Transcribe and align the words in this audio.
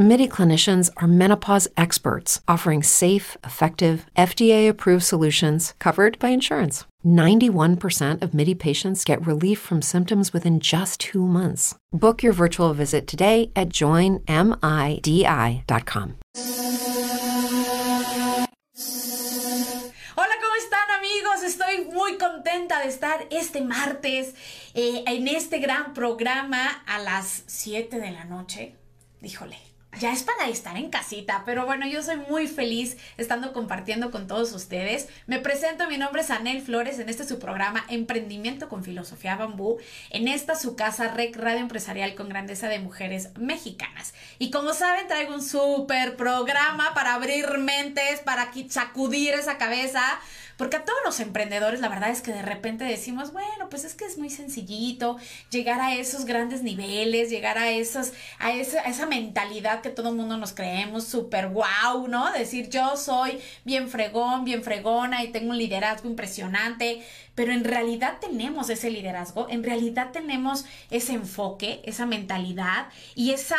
MIDI 0.00 0.26
clinicians 0.28 0.88
are 0.96 1.06
menopause 1.06 1.68
experts 1.76 2.40
offering 2.48 2.82
safe, 2.82 3.36
effective, 3.44 4.06
FDA 4.16 4.66
approved 4.66 5.04
solutions 5.04 5.74
covered 5.78 6.18
by 6.18 6.30
insurance. 6.30 6.86
91% 7.04 8.22
of 8.22 8.32
MIDI 8.32 8.54
patients 8.54 9.04
get 9.04 9.20
relief 9.26 9.58
from 9.58 9.82
symptoms 9.82 10.32
within 10.32 10.58
just 10.58 11.00
two 11.00 11.26
months. 11.26 11.74
Book 11.92 12.22
your 12.22 12.32
virtual 12.32 12.72
visit 12.72 13.06
today 13.06 13.52
at 13.54 13.68
joinmidi.com. 13.68 14.24
Hola, 20.16 20.34
¿cómo 20.40 20.56
están 20.56 20.90
amigos? 20.98 21.42
Estoy 21.44 21.92
muy 21.92 22.16
contenta 22.16 22.80
de 22.80 22.88
estar 22.88 23.26
este 23.30 23.60
martes 23.60 24.34
eh, 24.72 25.04
en 25.06 25.28
este 25.28 25.58
gran 25.58 25.92
programa 25.92 26.82
a 26.86 26.98
las 27.00 27.44
7 27.48 28.00
de 28.00 28.12
la 28.12 28.24
noche. 28.24 28.76
Díjole, 29.20 29.69
ya 29.98 30.12
es 30.12 30.22
para 30.22 30.48
estar 30.48 30.76
en 30.76 30.88
casita, 30.88 31.42
pero 31.44 31.66
bueno, 31.66 31.86
yo 31.86 32.02
soy 32.02 32.16
muy 32.16 32.46
feliz 32.46 32.96
estando 33.16 33.52
compartiendo 33.52 34.10
con 34.10 34.26
todos 34.26 34.52
ustedes. 34.52 35.08
Me 35.26 35.40
presento, 35.40 35.88
mi 35.88 35.98
nombre 35.98 36.22
es 36.22 36.30
Anel 36.30 36.62
Flores, 36.62 36.98
en 36.98 37.08
este 37.08 37.26
su 37.26 37.38
programa 37.38 37.84
Emprendimiento 37.88 38.68
con 38.68 38.84
Filosofía 38.84 39.36
Bambú, 39.36 39.78
en 40.10 40.28
esta 40.28 40.54
su 40.54 40.76
casa 40.76 41.08
Rec 41.08 41.36
Radio 41.36 41.60
Empresarial 41.60 42.14
con 42.14 42.28
Grandeza 42.28 42.68
de 42.68 42.78
Mujeres 42.78 43.30
Mexicanas. 43.36 44.14
Y 44.38 44.50
como 44.50 44.74
saben, 44.74 45.08
traigo 45.08 45.34
un 45.34 45.42
súper 45.42 46.16
programa 46.16 46.94
para 46.94 47.14
abrir 47.14 47.58
mentes, 47.58 48.20
para 48.20 48.52
sacudir 48.68 49.34
esa 49.34 49.58
cabeza, 49.58 50.02
porque 50.60 50.76
a 50.76 50.84
todos 50.84 50.98
los 51.06 51.20
emprendedores 51.20 51.80
la 51.80 51.88
verdad 51.88 52.10
es 52.10 52.20
que 52.20 52.34
de 52.34 52.42
repente 52.42 52.84
decimos, 52.84 53.32
bueno, 53.32 53.70
pues 53.70 53.84
es 53.84 53.94
que 53.94 54.04
es 54.04 54.18
muy 54.18 54.28
sencillito 54.28 55.16
llegar 55.48 55.80
a 55.80 55.94
esos 55.94 56.26
grandes 56.26 56.62
niveles, 56.62 57.30
llegar 57.30 57.56
a, 57.56 57.70
esos, 57.70 58.12
a, 58.38 58.52
esa, 58.52 58.82
a 58.82 58.90
esa 58.90 59.06
mentalidad 59.06 59.80
que 59.80 59.88
todo 59.88 60.10
el 60.10 60.16
mundo 60.16 60.36
nos 60.36 60.52
creemos, 60.52 61.04
súper 61.04 61.48
wow, 61.48 62.08
¿no? 62.08 62.30
Decir 62.32 62.68
yo 62.68 62.98
soy 62.98 63.40
bien 63.64 63.88
fregón, 63.88 64.44
bien 64.44 64.62
fregona 64.62 65.24
y 65.24 65.32
tengo 65.32 65.48
un 65.48 65.56
liderazgo 65.56 66.10
impresionante, 66.10 67.06
pero 67.40 67.54
en 67.54 67.64
realidad 67.64 68.18
tenemos 68.20 68.68
ese 68.68 68.90
liderazgo, 68.90 69.46
en 69.48 69.64
realidad 69.64 70.10
tenemos 70.12 70.66
ese 70.90 71.14
enfoque, 71.14 71.80
esa 71.86 72.04
mentalidad 72.04 72.88
y 73.14 73.30
esa, 73.30 73.56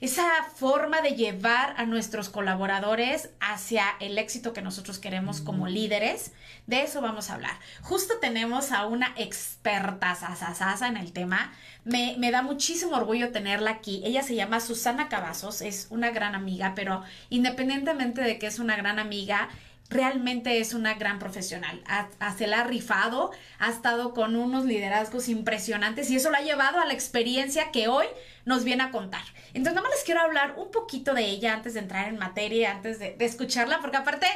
esa 0.00 0.44
forma 0.54 1.00
de 1.00 1.16
llevar 1.16 1.74
a 1.76 1.86
nuestros 1.86 2.28
colaboradores 2.28 3.30
hacia 3.40 3.82
el 3.98 4.16
éxito 4.18 4.52
que 4.52 4.62
nosotros 4.62 5.00
queremos 5.00 5.40
como 5.40 5.66
líderes. 5.66 6.34
De 6.68 6.82
eso 6.82 7.00
vamos 7.00 7.28
a 7.28 7.34
hablar. 7.34 7.58
Justo 7.82 8.14
tenemos 8.20 8.70
a 8.70 8.86
una 8.86 9.12
experta 9.16 10.14
sasasasa 10.14 10.86
en 10.86 10.96
el 10.96 11.12
tema. 11.12 11.52
Me, 11.82 12.14
me 12.18 12.30
da 12.30 12.42
muchísimo 12.42 12.94
orgullo 12.94 13.32
tenerla 13.32 13.72
aquí. 13.72 14.02
Ella 14.04 14.22
se 14.22 14.36
llama 14.36 14.60
Susana 14.60 15.08
Cavazos, 15.08 15.62
es 15.62 15.88
una 15.90 16.12
gran 16.12 16.36
amiga, 16.36 16.74
pero 16.76 17.02
independientemente 17.28 18.20
de 18.20 18.38
que 18.38 18.46
es 18.46 18.60
una 18.60 18.76
gran 18.76 19.00
amiga, 19.00 19.48
realmente 19.88 20.60
es 20.60 20.74
una 20.74 20.94
gran 20.94 21.18
profesional. 21.18 21.82
se 22.36 22.46
la 22.46 22.60
ha 22.60 22.64
rifado, 22.64 23.30
ha 23.58 23.70
estado 23.70 24.14
con 24.14 24.36
unos 24.36 24.64
liderazgos 24.64 25.28
impresionantes 25.28 26.10
y 26.10 26.16
eso 26.16 26.30
lo 26.30 26.36
ha 26.36 26.42
llevado 26.42 26.80
a 26.80 26.84
la 26.86 26.92
experiencia 26.92 27.70
que 27.70 27.88
hoy 27.88 28.06
nos 28.44 28.64
viene 28.64 28.84
a 28.84 28.90
contar. 28.90 29.22
Entonces, 29.48 29.74
nada 29.74 29.82
más 29.82 29.96
les 29.96 30.04
quiero 30.04 30.20
hablar 30.20 30.54
un 30.56 30.70
poquito 30.70 31.14
de 31.14 31.24
ella 31.24 31.54
antes 31.54 31.74
de 31.74 31.80
entrar 31.80 32.08
en 32.08 32.18
materia, 32.18 32.72
antes 32.72 32.98
de, 32.98 33.14
de 33.16 33.24
escucharla, 33.24 33.80
porque 33.80 33.96
aparte 33.96 34.26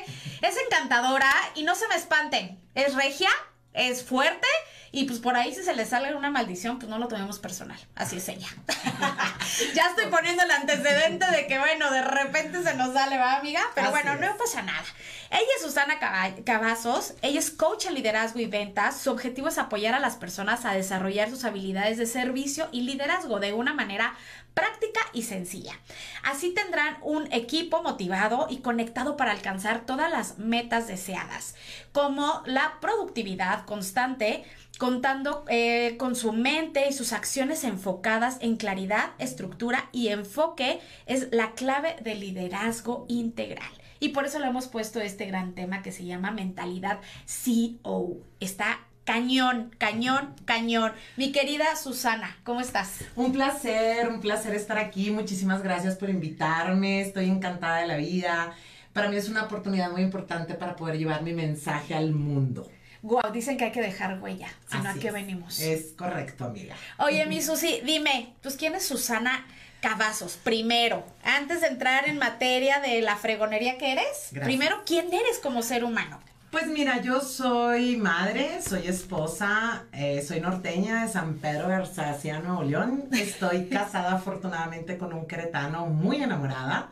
es 0.42 0.56
encantadora 0.66 1.30
y 1.54 1.62
no 1.62 1.74
se 1.74 1.88
me 1.88 1.94
espanten, 1.94 2.60
es 2.74 2.94
regia, 2.94 3.28
es 3.72 4.04
fuerte 4.04 4.48
y 4.92 5.04
pues 5.04 5.20
por 5.20 5.36
ahí 5.36 5.54
si 5.54 5.62
se 5.62 5.75
le 5.75 5.86
sale 5.86 6.14
una 6.16 6.31
maldición, 6.31 6.78
pues 6.78 6.91
no 6.91 6.98
lo 6.98 7.06
tomemos 7.06 7.38
personal. 7.38 7.78
Así 7.94 8.16
es 8.16 8.28
ella. 8.28 8.48
ya 9.75 9.86
estoy 9.86 10.06
poniendo 10.06 10.42
el 10.42 10.50
antecedente 10.50 11.26
de 11.31 11.47
que, 11.47 11.58
bueno, 11.60 11.91
de 11.92 12.03
repente 12.03 12.62
se 12.62 12.75
nos 12.75 12.92
sale, 12.92 13.16
¿va, 13.16 13.36
amiga? 13.36 13.60
Pero 13.76 13.91
bueno, 13.91 14.16
no 14.16 14.36
pasa 14.36 14.62
nada. 14.62 14.84
Ella 15.31 15.42
es 15.56 15.62
Susana 15.62 16.00
Cavazos, 16.44 17.14
ella 17.22 17.38
es 17.38 17.53
coach 17.53 17.86
en 17.86 17.94
liderazgo 17.94 18.41
y 18.41 18.47
ventas. 18.47 19.00
Su 19.00 19.12
objetivo 19.12 19.47
es 19.47 19.58
apoyar 19.58 19.94
a 19.94 20.00
las 20.00 20.16
personas 20.16 20.64
a 20.64 20.72
desarrollar 20.72 21.31
sus 21.31 21.44
habilidades 21.44 21.98
de 21.98 22.06
servicio 22.06 22.69
y 22.72 22.81
liderazgo 22.81 23.38
de 23.38 23.52
una 23.52 23.72
manera 23.72 24.16
práctica 24.55 25.00
y 25.12 25.22
sencilla. 25.22 25.78
Así 26.22 26.53
tendrán 26.55 26.99
un 27.03 27.33
equipo 27.33 27.83
motivado 27.83 28.47
y 28.50 28.59
conectado 28.59 29.16
para 29.16 29.33
alcanzar 29.33 29.87
todas 29.87 30.11
las 30.11 30.38
metas 30.38 30.87
deseadas, 30.87 31.55
como 31.93 32.43
la 32.47 32.78
productividad 32.81 33.65
constante, 33.65 34.44
contando 34.78 35.44
eh, 35.49 35.97
con 35.99 36.16
su 36.16 36.33
mente 36.33 36.88
y 36.88 36.93
sus 36.93 37.12
acciones 37.12 37.65
enfocadas 37.65 38.38
en 38.41 38.56
claridad, 38.56 39.11
estructura 39.19 39.88
y 39.93 40.09
enfoque 40.09 40.81
es 41.06 41.28
la 41.32 41.53
clave 41.53 41.97
del 42.03 42.21
liderazgo 42.21 43.05
integral. 43.09 43.71
Y 44.00 44.09
por 44.11 44.25
eso 44.25 44.38
le 44.38 44.47
hemos 44.47 44.67
puesto 44.67 44.99
este 45.00 45.27
gran 45.27 45.55
tema 45.55 45.82
que 45.82 45.93
se 45.93 46.06
llama 46.06 46.31
mentalidad 46.31 47.00
CO. 47.27 48.17
Está 48.41 48.81
cañón, 49.10 49.75
cañón, 49.76 50.37
cañón. 50.44 50.93
Mi 51.16 51.32
querida 51.32 51.75
Susana, 51.75 52.37
¿cómo 52.44 52.60
estás? 52.60 53.00
Un 53.16 53.32
placer, 53.32 54.09
un 54.09 54.21
placer 54.21 54.54
estar 54.54 54.78
aquí. 54.78 55.10
Muchísimas 55.10 55.65
gracias 55.65 55.97
por 55.97 56.10
invitarme. 56.10 57.00
Estoy 57.00 57.25
encantada 57.25 57.78
de 57.78 57.88
la 57.88 57.97
vida. 57.97 58.54
Para 58.93 59.09
mí 59.09 59.16
es 59.16 59.28
una 59.28 59.43
oportunidad 59.43 59.91
muy 59.91 60.03
importante 60.03 60.54
para 60.54 60.76
poder 60.76 60.97
llevar 60.97 61.22
mi 61.22 61.32
mensaje 61.32 61.93
al 61.93 62.12
mundo. 62.12 62.70
Wow, 63.03 63.32
dicen 63.32 63.56
que 63.56 63.65
hay 63.65 63.72
que 63.72 63.81
dejar 63.81 64.22
huella, 64.22 64.49
sino 64.70 64.88
a 64.88 64.94
qué 64.94 65.10
venimos. 65.10 65.59
Es 65.59 65.93
correcto, 65.99 66.44
amiga. 66.44 66.76
Oye, 66.99 67.26
mi 67.26 67.43
Susi, 67.43 67.81
dime, 67.84 68.34
pues 68.43 68.54
quién 68.54 68.76
es 68.76 68.84
Susana 68.87 69.44
Cavazos? 69.81 70.37
Primero, 70.37 71.04
antes 71.25 71.62
de 71.62 71.66
entrar 71.66 72.09
en 72.09 72.19
materia 72.19 72.78
de 72.78 73.03
la 73.03 73.16
fregonería 73.16 73.76
que 73.76 73.91
eres, 73.91 74.31
primero, 74.44 74.82
¿quién 74.87 75.12
eres 75.12 75.41
como 75.43 75.62
ser 75.62 75.82
humano? 75.82 76.20
Pues 76.50 76.66
mira, 76.66 77.00
yo 77.00 77.21
soy 77.21 77.97
madre, 77.97 78.61
soy 78.61 78.88
esposa, 78.88 79.84
eh, 79.93 80.21
soy 80.21 80.41
norteña 80.41 81.05
de 81.05 81.09
San 81.09 81.34
Pedro 81.34 81.69
Garzacia, 81.69 82.41
Nuevo 82.41 82.65
León. 82.65 83.05
Estoy 83.12 83.66
casada 83.71 84.15
afortunadamente 84.15 84.99
con 84.99 85.12
un 85.12 85.27
cretano 85.27 85.87
muy 85.87 86.16
enamorada 86.16 86.88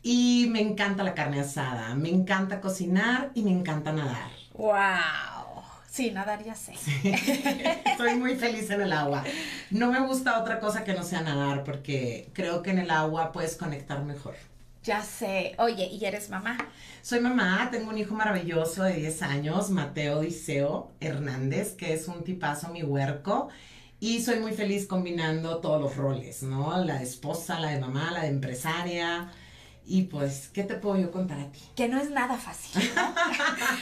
y 0.00 0.46
me 0.50 0.60
encanta 0.60 1.02
la 1.02 1.14
carne 1.14 1.40
asada, 1.40 1.96
me 1.96 2.08
encanta 2.08 2.60
cocinar 2.60 3.32
y 3.34 3.42
me 3.42 3.50
encanta 3.50 3.92
nadar. 3.92 4.30
¡Wow! 4.52 5.64
Sí, 5.90 6.12
nadar 6.12 6.44
ya 6.44 6.54
sé. 6.54 6.74
Soy 7.96 8.14
muy 8.14 8.36
feliz 8.36 8.70
en 8.70 8.80
el 8.80 8.92
agua. 8.92 9.24
No 9.70 9.90
me 9.90 10.06
gusta 10.06 10.40
otra 10.40 10.60
cosa 10.60 10.84
que 10.84 10.94
no 10.94 11.02
sea 11.02 11.20
nadar 11.20 11.64
porque 11.64 12.30
creo 12.32 12.62
que 12.62 12.70
en 12.70 12.78
el 12.78 12.92
agua 12.92 13.32
puedes 13.32 13.56
conectar 13.56 14.04
mejor. 14.04 14.36
Ya 14.84 15.02
sé. 15.02 15.54
Oye, 15.58 15.86
¿y 15.86 16.04
eres 16.04 16.28
mamá? 16.28 16.58
Soy 17.00 17.18
mamá, 17.20 17.70
tengo 17.72 17.88
un 17.88 17.96
hijo 17.96 18.14
maravilloso 18.14 18.82
de 18.82 18.92
10 18.96 19.22
años, 19.22 19.70
Mateo 19.70 20.20
Diceo 20.20 20.92
Hernández, 21.00 21.72
que 21.72 21.94
es 21.94 22.06
un 22.06 22.22
tipazo, 22.22 22.68
mi 22.68 22.82
huerco. 22.82 23.48
Y 23.98 24.20
soy 24.20 24.40
muy 24.40 24.52
feliz 24.52 24.86
combinando 24.86 25.60
todos 25.60 25.80
los 25.80 25.96
roles, 25.96 26.42
¿no? 26.42 26.84
La 26.84 26.98
de 26.98 27.04
esposa, 27.04 27.58
la 27.60 27.70
de 27.70 27.80
mamá, 27.80 28.10
la 28.10 28.24
de 28.24 28.28
empresaria, 28.28 29.32
y 29.86 30.04
pues, 30.04 30.48
¿qué 30.52 30.62
te 30.62 30.74
puedo 30.74 30.98
yo 30.98 31.10
contar 31.10 31.38
a 31.38 31.52
ti? 31.52 31.60
Que 31.76 31.88
no 31.88 32.00
es 32.00 32.10
nada 32.10 32.38
fácil. 32.38 32.82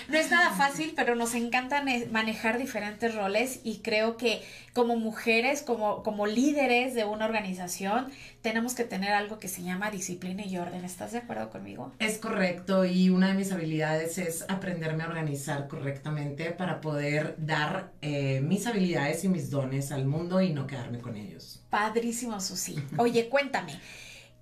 No, 0.09 0.19
es 0.19 0.31
nada 0.31 0.51
fácil, 0.51 0.95
pero 0.97 1.15
nos 1.15 1.35
encanta 1.35 1.85
manejar 2.11 2.59
diferentes 2.59 3.15
roles 3.15 3.61
y 3.63 3.79
creo 3.79 4.17
que 4.17 4.43
como 4.73 4.97
mujeres, 4.97 5.63
como, 5.63 6.03
como 6.03 6.27
líderes 6.27 6.95
de 6.95 7.05
una 7.05 7.27
organización, 7.27 8.09
tenemos 8.41 8.75
que 8.75 8.85
tener 8.85 9.13
algo 9.13 9.39
que 9.39 9.47
se 9.47 9.63
llama 9.63 9.91
disciplina 9.91 10.45
y 10.45 10.57
orden. 10.57 10.85
¿Estás 10.85 11.13
de 11.13 11.19
acuerdo 11.19 11.51
conmigo? 11.51 11.93
Es 12.01 12.19
correcto 12.19 12.85
y 12.85 13.11
una 13.11 13.29
de 13.29 13.35
mis 13.35 13.53
habilidades 13.53 14.19
es 14.19 14.45
aprenderme 14.49 15.05
a 15.05 15.09
organizar 15.09 15.69
correctamente 15.69 16.51
para 16.51 16.81
poder 16.81 17.37
dar 17.39 17.93
eh, 18.03 18.41
mis 18.41 18.67
habilidades 18.67 19.23
y 19.23 19.29
mis 19.29 19.51
dones 19.51 19.93
al 19.93 20.07
mundo 20.07 20.41
y 20.41 20.53
no 20.53 20.67
quedarme 20.67 20.99
con 20.99 21.17
ellos. 21.17 21.63
Padrísimo, 21.71 22.41
Susi. 22.41 22.77
Oye, 22.97 23.29
cuéntame. 23.29 23.79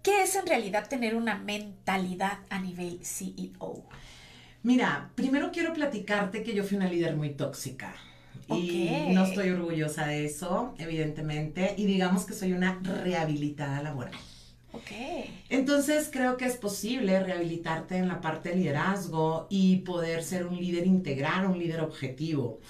¿Qué 0.03 0.23
es 0.23 0.35
en 0.35 0.47
realidad 0.47 0.89
tener 0.89 1.15
una 1.15 1.37
mentalidad 1.37 2.39
a 2.49 2.59
nivel 2.59 3.01
CEO? 3.03 3.85
Mira, 4.63 5.11
primero 5.15 5.51
quiero 5.53 5.75
platicarte 5.75 6.43
que 6.43 6.55
yo 6.55 6.65
fui 6.65 6.79
una 6.79 6.89
líder 6.89 7.17
muy 7.17 7.31
tóxica. 7.31 7.95
Y 8.49 8.89
no 9.13 9.25
estoy 9.25 9.51
orgullosa 9.51 10.07
de 10.07 10.25
eso, 10.25 10.75
evidentemente. 10.79 11.75
Y 11.77 11.85
digamos 11.85 12.25
que 12.25 12.33
soy 12.33 12.53
una 12.53 12.81
rehabilitada 12.83 13.83
laboral. 13.83 14.15
Ok. 14.73 14.91
Entonces 15.49 16.09
creo 16.11 16.37
que 16.37 16.47
es 16.47 16.57
posible 16.57 17.21
rehabilitarte 17.23 17.97
en 17.97 18.09
la 18.09 18.21
parte 18.21 18.51
de 18.51 18.57
liderazgo 18.57 19.47
y 19.51 19.79
poder 19.79 20.23
ser 20.23 20.47
un 20.47 20.57
líder 20.57 20.87
integral, 20.87 21.47
un 21.47 21.59
líder 21.59 21.81
objetivo 21.81 22.61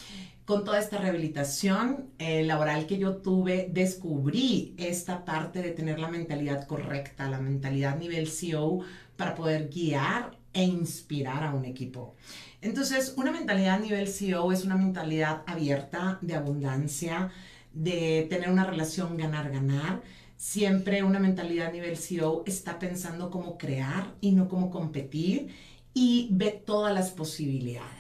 con 0.51 0.65
toda 0.65 0.81
esta 0.81 0.99
rehabilitación 0.99 2.11
eh, 2.19 2.43
laboral 2.43 2.89
que 2.89 2.99
yo 2.99 3.19
tuve, 3.19 3.69
descubrí 3.73 4.75
esta 4.79 5.25
parte 5.25 5.63
de 5.63 5.71
tener 5.71 6.01
la 6.01 6.09
mentalidad 6.09 6.67
correcta, 6.67 7.31
la 7.31 7.39
mentalidad 7.39 7.97
nivel 7.97 8.27
CEO, 8.27 8.81
para 9.17 9.37
poder 9.37 9.69
guiar 9.69 10.37
e 10.53 10.65
inspirar 10.65 11.45
a 11.45 11.55
un 11.55 11.67
equipo. 11.67 12.17
Entonces, 12.63 13.15
una 13.17 13.31
mentalidad 13.31 13.79
nivel 13.79 14.09
CEO 14.09 14.51
es 14.51 14.65
una 14.65 14.77
mentalidad 14.77 15.45
abierta, 15.47 16.19
de 16.21 16.35
abundancia, 16.35 17.31
de 17.73 18.27
tener 18.29 18.51
una 18.51 18.65
relación 18.65 19.17
ganar-ganar. 19.17 20.03
Siempre 20.37 21.05
una 21.05 21.21
mentalidad 21.21 21.73
nivel 21.73 21.97
CEO 21.97 22.43
está 22.45 22.81
pensando 22.81 23.31
cómo 23.31 23.57
crear 23.57 24.17
y 24.21 24.33
no 24.33 24.49
cómo 24.49 24.73
competir 24.73 25.55
y 25.95 26.27
ve 26.33 26.51
todas 26.51 26.93
las 26.93 27.13
posibilidades. 27.13 28.00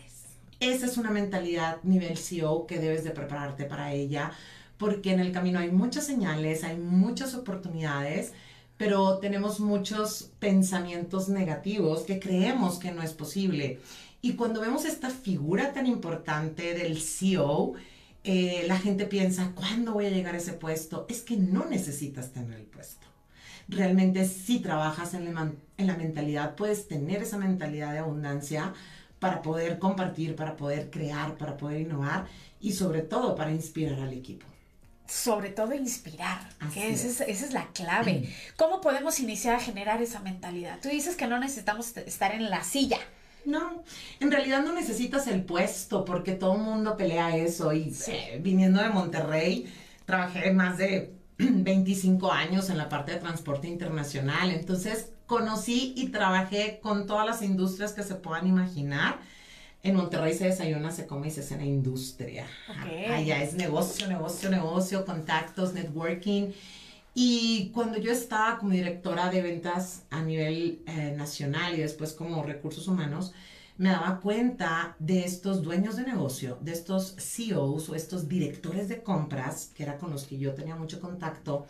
Esa 0.61 0.85
es 0.85 0.99
una 0.99 1.11
mentalidad 1.11 1.83
nivel 1.83 2.19
CEO 2.19 2.67
que 2.67 2.79
debes 2.79 3.03
de 3.03 3.11
prepararte 3.11 3.65
para 3.65 3.95
ella 3.95 4.33
porque 4.77 5.13
en 5.13 5.21
el 5.21 5.33
camino 5.33 5.59
hay 5.59 5.71
muchas 5.71 6.07
señales, 6.07 6.65
hay 6.65 6.77
muchas 6.77 7.35
oportunidades, 7.35 8.33
pero 8.79 9.19
tenemos 9.19 9.61
muchos 9.61 10.31
pensamientos 10.39 11.29
negativos 11.29 12.03
que 12.03 12.19
creemos 12.19 12.79
que 12.79 12.91
no 12.91 13.03
es 13.03 13.13
posible. 13.13 13.79
Y 14.23 14.35
cuando 14.35 14.61
vemos 14.61 14.87
esta 14.87 15.11
figura 15.11 15.75
tan 15.75 15.87
importante 15.87 16.75
del 16.75 17.01
CEO, 17.01 17.75
eh, 18.25 18.65
la 18.67 18.79
gente 18.79 19.05
piensa, 19.05 19.53
¿cuándo 19.55 19.93
voy 19.93 20.07
a 20.07 20.11
llegar 20.11 20.35
a 20.35 20.39
ese 20.39 20.55
puesto? 20.55 21.07
Es 21.09 21.21
que 21.21 21.37
no 21.37 21.67
necesitas 21.67 22.33
tener 22.33 22.59
el 22.59 22.67
puesto. 22.67 23.07
Realmente 23.69 24.27
si 24.27 24.61
trabajas 24.61 25.13
en 25.13 25.35
la, 25.35 25.53
en 25.77 25.87
la 25.87 25.97
mentalidad, 25.97 26.55
puedes 26.55 26.89
tener 26.89 27.23
esa 27.23 27.37
mentalidad 27.37 27.93
de 27.93 27.99
abundancia 27.99 28.75
para 29.21 29.43
poder 29.43 29.79
compartir, 29.79 30.35
para 30.35 30.57
poder 30.57 30.91
crear, 30.91 31.37
para 31.37 31.57
poder 31.57 31.83
innovar 31.83 32.27
y 32.61 32.73
sobre 32.73 33.03
todo 33.03 33.37
para 33.37 33.53
inspirar 33.53 34.01
al 34.01 34.13
equipo 34.13 34.47
sobre 35.11 35.51
todo 35.51 35.75
inspirar, 35.75 36.39
que 36.73 36.91
esa 36.91 37.25
es, 37.25 37.53
la 37.53 37.67
clave. 37.73 38.33
¿Cómo 38.57 38.81
podemos 38.81 39.19
iniciar 39.19 39.57
a 39.57 39.61
generar 39.61 40.01
esa 40.01 40.21
mentalidad? 40.21 40.79
Tú 40.81 40.89
dices 40.89 41.17
que 41.17 41.27
no 41.27 41.41
necesitamos 41.41 41.97
estar 41.97 42.33
en 42.33 42.49
la 42.49 42.63
silla. 42.63 42.99
No, 43.45 43.83
en 44.21 44.31
realidad 44.31 44.63
no 44.63 44.73
necesitas 44.73 45.27
el 45.27 45.43
puesto 45.43 46.05
porque 46.05 46.35
todo 46.35 46.55
el 46.55 46.63
mundo 46.63 46.97
pelea 46.97 47.37
eso 47.37 47.73
y 47.73 47.93
eh, 48.07 48.39
viniendo 48.41 48.81
de 48.81 48.91
Monterrey 48.91 49.73
trabajé 50.05 50.53
más 50.53 50.79
de 50.79 51.13
25 51.39 52.31
años 52.31 52.71
en 52.71 52.79
la 52.79 52.89
parte 52.89 53.13
de 53.13 53.19
transporte 53.19 53.67
internacional, 53.67 54.53
entonces 54.53 55.11
conocí 55.31 55.95
y 55.97 56.09
trabajé 56.09 56.81
con 56.83 57.07
todas 57.07 57.25
las 57.25 57.41
industrias 57.41 57.93
que 57.93 58.03
se 58.03 58.17
puedan 58.17 58.49
imaginar 58.49 59.21
en 59.85 59.95
Monterrey 59.95 60.35
se 60.35 60.47
desayuna, 60.47 60.91
se 60.91 61.07
come 61.07 61.29
y 61.29 61.31
se 61.31 61.45
cena 61.45 61.65
industria. 61.65 62.47
Allá 62.69 63.41
es 63.41 63.55
negocio, 63.55 64.09
negocio, 64.09 64.51
negocio, 64.51 65.07
contactos, 65.07 65.73
networking. 65.73 66.51
Y 67.15 67.71
cuando 67.73 67.99
yo 67.99 68.11
estaba 68.11 68.59
como 68.59 68.73
directora 68.73 69.31
de 69.31 69.41
ventas 69.41 70.03
a 70.11 70.21
nivel 70.21 70.83
eh, 70.87 71.15
nacional 71.17 71.75
y 71.75 71.81
después 71.81 72.13
como 72.13 72.43
recursos 72.43 72.89
humanos, 72.89 73.33
me 73.79 73.91
daba 73.91 74.21
cuenta 74.21 74.97
de 74.99 75.25
estos 75.25 75.63
dueños 75.63 75.97
de 75.97 76.03
negocio, 76.03 76.59
de 76.61 76.73
estos 76.73 77.15
CEOs 77.19 77.89
o 77.89 77.95
estos 77.95 78.29
directores 78.29 78.89
de 78.89 79.03
compras, 79.03 79.71
que 79.77 79.85
era 79.85 79.97
con 79.97 80.11
los 80.11 80.25
que 80.25 80.39
yo 80.39 80.55
tenía 80.55 80.75
mucho 80.75 81.01
contacto, 81.01 81.67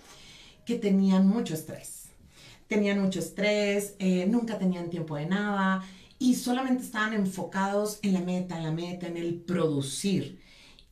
que 0.65 0.77
tenían 0.77 1.29
mucho 1.29 1.53
estrés. 1.53 2.00
Tenían 2.71 3.01
mucho 3.01 3.19
estrés, 3.19 3.97
eh, 3.99 4.27
nunca 4.29 4.57
tenían 4.57 4.91
tiempo 4.91 5.17
de 5.17 5.27
nada 5.27 5.83
y 6.21 6.37
solamente 6.37 6.85
estaban 6.85 7.15
enfocados 7.15 7.99
en 8.03 8.13
la 8.13 8.21
meta, 8.21 8.57
en 8.57 8.63
la 8.63 8.71
meta, 8.71 9.09
en 9.09 9.17
el 9.17 9.35
producir. 9.35 10.39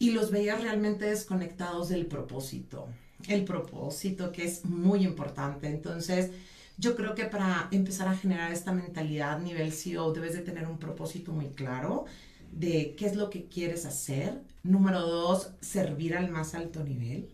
Y 0.00 0.10
los 0.10 0.32
veía 0.32 0.56
realmente 0.56 1.04
desconectados 1.04 1.88
del 1.88 2.06
propósito. 2.06 2.88
El 3.28 3.44
propósito 3.44 4.32
que 4.32 4.44
es 4.44 4.64
muy 4.64 5.04
importante. 5.04 5.69
Entonces, 5.69 6.32
yo 6.78 6.96
creo 6.96 7.14
que 7.14 7.26
para 7.26 7.69
empezar 7.70 8.08
a 8.08 8.16
generar 8.16 8.50
esta 8.50 8.72
mentalidad 8.72 9.38
nivel 9.38 9.70
CEO 9.72 10.12
debes 10.12 10.32
de 10.32 10.42
tener 10.42 10.66
un 10.66 10.78
propósito 10.78 11.31
muy 11.31 11.50
claro 11.50 12.06
de 12.50 12.96
qué 12.98 13.06
es 13.06 13.14
lo 13.14 13.31
que 13.31 13.44
quieres 13.44 13.86
hacer. 13.86 14.42
Número 14.64 15.00
dos, 15.02 15.52
servir 15.60 16.16
al 16.16 16.28
más 16.28 16.56
alto 16.56 16.82
nivel. 16.82 17.28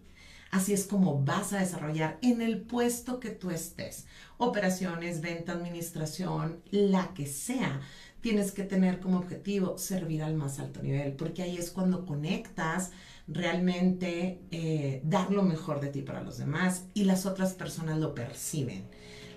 Así 0.55 0.73
es 0.73 0.87
como 0.87 1.21
vas 1.25 1.53
a 1.53 1.59
desarrollar 1.59 2.17
en 2.23 2.41
el 2.41 2.61
puesto 2.61 3.19
que 3.19 3.31
tú 3.31 3.51
estés. 3.51 4.07
Operaciones, 4.37 5.21
venta, 5.21 5.51
administración, 5.51 6.63
la 6.71 7.13
que 7.13 7.27
sea. 7.27 7.81
Tienes 8.21 8.53
que 8.53 8.63
tener 8.63 9.01
como 9.01 9.19
objetivo 9.19 9.79
servir 9.79 10.23
al 10.23 10.35
más 10.35 10.61
alto 10.61 10.81
nivel, 10.81 11.15
porque 11.15 11.43
ahí 11.43 11.57
es 11.57 11.73
cuando 11.73 12.07
conectas 12.07 12.93
realmente 13.27 14.43
eh, 14.53 15.01
dar 15.03 15.33
lo 15.33 15.43
mejor 15.43 15.81
de 15.81 15.89
ti 15.89 16.03
para 16.03 16.23
los 16.23 16.39
demás 16.39 16.85
y 16.95 17.03
las 17.03 17.27
otras 17.27 17.55
personas 17.55 17.99
lo 17.99 18.15
perciben. 18.15 18.85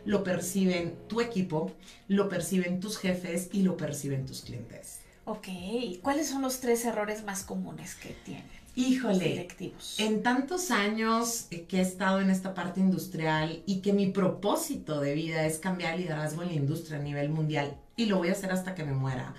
Lo 0.06 0.24
perciben 0.24 1.00
tu 1.08 1.20
equipo, 1.20 1.72
lo 2.08 2.30
perciben 2.30 2.80
tus 2.80 3.00
jefes 3.00 3.50
y 3.52 3.64
lo 3.64 3.76
perciben 3.76 4.28
tus 4.28 4.42
clientes. 4.42 5.00
Ok, 5.26 5.48
¿cuáles 6.04 6.30
son 6.30 6.44
los 6.44 6.60
tres 6.60 6.86
errores 6.86 7.24
más 7.24 7.42
comunes 7.42 7.96
que 7.96 8.16
tienen? 8.24 8.57
Híjole, 8.80 9.48
en 9.98 10.22
tantos 10.22 10.70
años 10.70 11.48
que 11.68 11.78
he 11.80 11.82
estado 11.82 12.22
en 12.22 12.30
esta 12.30 12.54
parte 12.54 12.80
industrial 12.80 13.64
y 13.66 13.82
que 13.82 13.92
mi 13.92 14.12
propósito 14.12 15.02
de 15.02 15.16
vida 15.16 15.48
es 15.48 15.58
cambiar 15.58 15.96
el 15.96 16.02
liderazgo 16.02 16.44
en 16.44 16.50
la 16.50 16.54
industria 16.54 17.00
a 17.00 17.02
nivel 17.02 17.30
mundial 17.30 17.76
y 17.96 18.06
lo 18.06 18.20
voy 18.20 18.30
a 18.30 18.34
hacer 18.34 18.52
hasta 18.52 18.76
que 18.76 18.84
me 18.84 18.94
muera. 18.94 19.34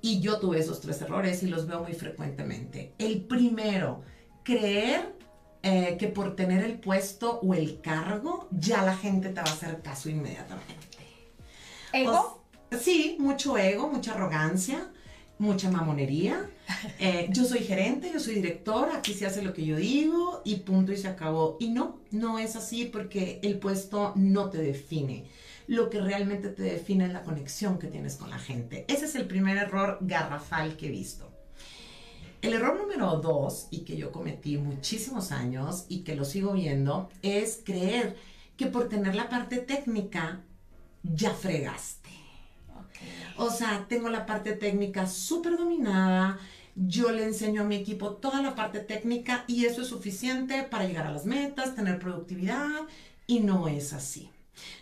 Y 0.00 0.20
yo 0.20 0.40
tuve 0.40 0.60
esos 0.60 0.80
tres 0.80 0.98
errores 1.02 1.42
y 1.42 1.48
los 1.48 1.66
veo 1.66 1.82
muy 1.82 1.92
frecuentemente. 1.92 2.94
El 2.96 3.20
primero, 3.20 4.00
creer 4.44 5.14
eh, 5.62 5.98
que 6.00 6.08
por 6.08 6.34
tener 6.34 6.64
el 6.64 6.80
puesto 6.80 7.40
o 7.40 7.52
el 7.52 7.82
cargo 7.82 8.48
ya 8.50 8.82
la 8.82 8.96
gente 8.96 9.28
te 9.28 9.42
va 9.42 9.50
a 9.50 9.52
hacer 9.52 9.82
caso 9.82 10.08
inmediatamente. 10.08 10.96
¿Ego? 11.92 12.42
sí, 12.80 13.18
mucho 13.20 13.58
ego, 13.58 13.90
mucha 13.90 14.14
arrogancia 14.14 14.90
mucha 15.38 15.70
mamonería. 15.70 16.50
Eh, 17.00 17.28
yo 17.30 17.44
soy 17.44 17.60
gerente, 17.60 18.10
yo 18.12 18.20
soy 18.20 18.36
director, 18.36 18.90
aquí 18.94 19.12
se 19.14 19.26
hace 19.26 19.42
lo 19.42 19.52
que 19.52 19.64
yo 19.64 19.76
digo 19.76 20.42
y 20.44 20.56
punto 20.56 20.92
y 20.92 20.96
se 20.96 21.08
acabó. 21.08 21.56
Y 21.58 21.70
no, 21.70 21.98
no 22.10 22.38
es 22.38 22.54
así 22.56 22.84
porque 22.84 23.40
el 23.42 23.58
puesto 23.58 24.12
no 24.14 24.50
te 24.50 24.58
define. 24.58 25.24
Lo 25.66 25.90
que 25.90 26.00
realmente 26.00 26.50
te 26.50 26.62
define 26.62 27.06
es 27.06 27.12
la 27.12 27.22
conexión 27.22 27.78
que 27.78 27.88
tienes 27.88 28.16
con 28.16 28.30
la 28.30 28.38
gente. 28.38 28.84
Ese 28.86 29.06
es 29.06 29.14
el 29.16 29.26
primer 29.26 29.56
error 29.56 29.98
garrafal 30.02 30.76
que 30.76 30.86
he 30.86 30.90
visto. 30.90 31.28
El 32.40 32.52
error 32.52 32.78
número 32.78 33.16
dos, 33.16 33.66
y 33.70 33.80
que 33.80 33.96
yo 33.96 34.12
cometí 34.12 34.58
muchísimos 34.58 35.32
años 35.32 35.86
y 35.88 36.04
que 36.04 36.14
lo 36.14 36.24
sigo 36.24 36.52
viendo, 36.52 37.08
es 37.22 37.60
creer 37.64 38.16
que 38.56 38.66
por 38.66 38.88
tener 38.88 39.16
la 39.16 39.28
parte 39.28 39.58
técnica 39.58 40.42
ya 41.02 41.32
fregaste. 41.32 41.97
O 43.36 43.50
sea, 43.50 43.86
tengo 43.88 44.08
la 44.08 44.26
parte 44.26 44.52
técnica 44.52 45.06
súper 45.06 45.56
dominada, 45.56 46.38
yo 46.74 47.10
le 47.10 47.24
enseño 47.24 47.62
a 47.62 47.64
mi 47.64 47.76
equipo 47.76 48.12
toda 48.12 48.40
la 48.40 48.54
parte 48.54 48.80
técnica 48.80 49.44
y 49.48 49.64
eso 49.64 49.82
es 49.82 49.88
suficiente 49.88 50.62
para 50.62 50.86
llegar 50.86 51.06
a 51.06 51.12
las 51.12 51.26
metas, 51.26 51.74
tener 51.74 51.98
productividad. 51.98 52.68
Y 53.26 53.40
no 53.40 53.68
es 53.68 53.92
así. 53.92 54.30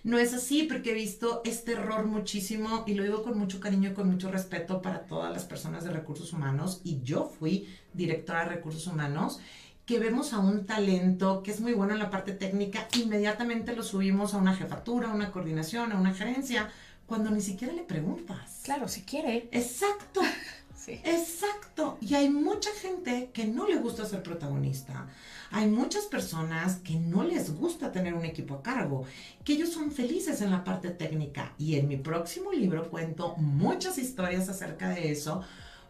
No 0.05 0.19
es 0.19 0.33
así 0.35 0.65
porque 0.65 0.91
he 0.91 0.95
visto 0.95 1.43
este 1.45 1.73
error 1.73 2.07
muchísimo 2.07 2.85
y 2.87 2.95
lo 2.95 3.03
digo 3.03 3.23
con 3.23 3.39
mucho 3.39 3.61
cariño 3.61 3.91
y 3.91 3.95
con 3.95 4.11
mucho 4.11 4.31
respeto 4.31 4.81
para 4.83 5.07
todas 5.07 5.33
las 5.33 5.45
personas 5.45 5.85
de 5.85 5.91
recursos 5.91 6.33
humanos. 6.33 6.81
Y 6.85 7.01
yo 7.03 7.33
fui 7.39 7.69
directora 7.95 8.45
de 8.45 8.57
recursos 8.57 8.87
humanos 8.87 9.41
que 9.87 9.99
vemos 10.01 10.33
a 10.33 10.41
un 10.41 10.67
talento 10.67 11.43
que 11.43 11.53
es 11.53 11.61
muy 11.61 11.73
bueno 11.73 11.93
en 11.93 12.01
la 12.01 12.11
parte 12.11 12.33
técnica, 12.33 12.89
inmediatamente 12.97 13.75
lo 13.75 13.85
subimos 13.85 14.35
a 14.35 14.39
una 14.39 14.57
jefatura, 14.57 15.11
a 15.11 15.15
una 15.15 15.31
coordinación, 15.31 15.93
a 15.93 15.99
una 15.99 16.13
gerencia, 16.13 16.71
cuando 17.07 17.31
ni 17.31 17.41
siquiera 17.41 17.73
le 17.73 17.83
preguntas. 17.83 18.61
Claro, 18.65 18.89
si 18.89 19.03
quiere. 19.03 19.49
Exacto. 19.53 20.21
sí. 20.75 21.01
Exacto. 21.05 21.99
Y 22.01 22.15
hay 22.15 22.29
mucha 22.29 22.71
gente 22.81 23.31
que 23.33 23.47
no 23.47 23.67
le 23.67 23.77
gusta 23.77 24.05
ser 24.05 24.23
protagonista. 24.23 25.09
Hay 25.53 25.69
muchas 25.69 26.05
personas 26.07 26.77
que 26.77 26.95
no 26.97 27.23
les 27.23 27.55
gusta 27.55 27.93
tener 27.93 28.15
un 28.15 28.25
equipo 28.25 28.55
a 28.55 28.63
cargo, 28.63 29.05
que 29.45 29.53
ellos 29.53 29.71
son 29.71 29.93
felices 29.93 30.41
en 30.41 30.51
la 30.51 30.65
parte 30.65 30.91
técnica. 30.91 31.53
Y 31.59 31.77
en 31.77 31.89
mi 31.89 31.97
próximo 31.97 32.53
libro 32.53 32.91
cuento 32.91 33.37
muchas 33.37 33.99
historias 33.99 34.49
acerca 34.49 34.89
de 34.91 35.13
eso, 35.13 35.43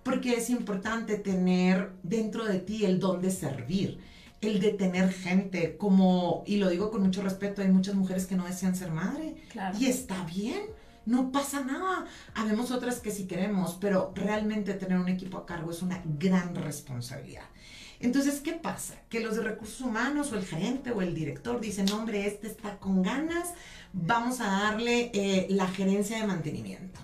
porque 0.02 0.34
es 0.34 0.50
importante 0.50 1.16
tener 1.16 1.92
dentro 2.02 2.44
de 2.44 2.60
ti 2.60 2.84
el 2.84 3.00
don 3.00 3.20
de 3.22 3.30
servir 3.30 3.98
el 4.42 4.60
de 4.60 4.72
tener 4.72 5.12
gente, 5.12 5.76
como, 5.76 6.44
y 6.46 6.58
lo 6.58 6.68
digo 6.68 6.90
con 6.90 7.02
mucho 7.02 7.22
respeto, 7.22 7.62
hay 7.62 7.68
muchas 7.68 7.94
mujeres 7.94 8.26
que 8.26 8.36
no 8.36 8.44
desean 8.44 8.76
ser 8.76 8.90
madre. 8.90 9.34
Claro. 9.50 9.76
Y 9.80 9.86
está 9.86 10.24
bien 10.24 10.60
no 11.06 11.32
pasa 11.32 11.64
nada. 11.64 12.06
Habemos 12.34 12.70
otras 12.70 13.00
que 13.00 13.10
sí 13.10 13.26
queremos, 13.26 13.78
pero 13.80 14.12
realmente 14.14 14.74
tener 14.74 14.98
un 14.98 15.08
equipo 15.08 15.38
a 15.38 15.46
cargo 15.46 15.70
es 15.70 15.82
una 15.82 16.02
gran 16.04 16.54
responsabilidad. 16.54 17.44
Entonces, 17.98 18.40
¿qué 18.40 18.52
pasa? 18.52 18.94
Que 19.08 19.20
los 19.20 19.36
de 19.36 19.42
recursos 19.42 19.80
humanos 19.80 20.30
o 20.32 20.36
el 20.36 20.44
gerente 20.44 20.90
o 20.90 21.00
el 21.00 21.14
director 21.14 21.60
dicen, 21.60 21.90
hombre, 21.92 22.26
este 22.26 22.46
está 22.46 22.78
con 22.78 23.02
ganas, 23.02 23.54
vamos 23.92 24.40
a 24.40 24.46
darle 24.48 25.10
eh, 25.14 25.46
la 25.48 25.66
gerencia 25.68 26.18
de 26.20 26.26
mantenimiento. 26.26 27.00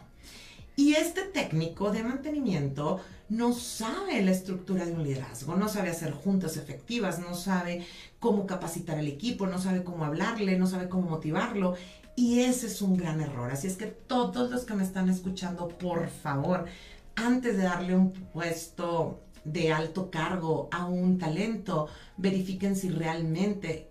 Y 0.77 0.95
este 0.95 1.23
técnico 1.23 1.91
de 1.91 2.03
mantenimiento 2.03 3.01
no 3.29 3.53
sabe 3.53 4.23
la 4.23 4.31
estructura 4.31 4.85
de 4.85 4.93
un 4.93 5.05
liderazgo, 5.05 5.55
no 5.57 5.69
sabe 5.69 5.91
hacer 5.91 6.13
juntas 6.13 6.59
efectivas, 6.59 7.19
no 7.19 7.35
sabe 7.35 7.87
cómo 8.19 8.47
capacitar 8.47 8.99
al 8.99 9.07
equipo, 9.07 9.47
no 9.47 9.59
sabe 9.59 9.85
cómo 9.85 10.05
hablarle, 10.05 10.59
no 10.59 10.67
sabe 10.67 10.89
cómo 10.89 11.09
motivarlo 11.09 11.75
Y 12.14 12.40
ese 12.40 12.66
es 12.66 12.83
un 12.83 12.97
gran 12.97 13.21
error. 13.21 13.50
Así 13.50 13.66
es 13.66 13.76
que 13.76 13.87
todos 13.87 14.50
los 14.50 14.64
que 14.64 14.75
me 14.75 14.83
están 14.83 15.09
escuchando, 15.09 15.69
por 15.69 16.09
favor, 16.09 16.66
antes 17.14 17.57
de 17.57 17.64
darle 17.64 17.95
un 17.95 18.12
puesto 18.12 19.23
de 19.45 19.73
alto 19.73 20.11
cargo 20.11 20.69
a 20.71 20.87
un 20.87 21.19
talento, 21.19 21.88
verifiquen 22.16 22.76
si 22.76 22.90
realmente 22.90 23.88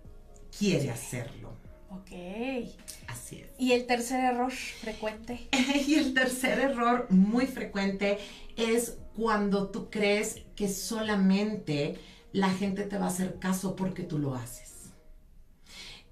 quiere 0.56 0.90
hacerlo. 0.90 1.52
Ok. 1.90 2.70
Así 3.08 3.40
es. 3.40 3.50
¿Y 3.58 3.72
el 3.72 3.86
tercer 3.86 4.20
error 4.20 4.50
frecuente? 4.50 5.48
y 5.86 5.94
el 5.94 6.14
tercer 6.14 6.58
error 6.60 7.06
muy 7.10 7.46
frecuente 7.46 8.18
es 8.56 8.96
cuando 9.14 9.68
tú 9.68 9.90
crees 9.90 10.40
que 10.56 10.68
solamente 10.68 11.98
la 12.32 12.50
gente 12.50 12.84
te 12.84 12.96
va 12.96 13.06
a 13.06 13.08
hacer 13.08 13.38
caso 13.38 13.76
porque 13.76 14.04
tú 14.04 14.18
lo 14.18 14.34
haces. 14.34 14.71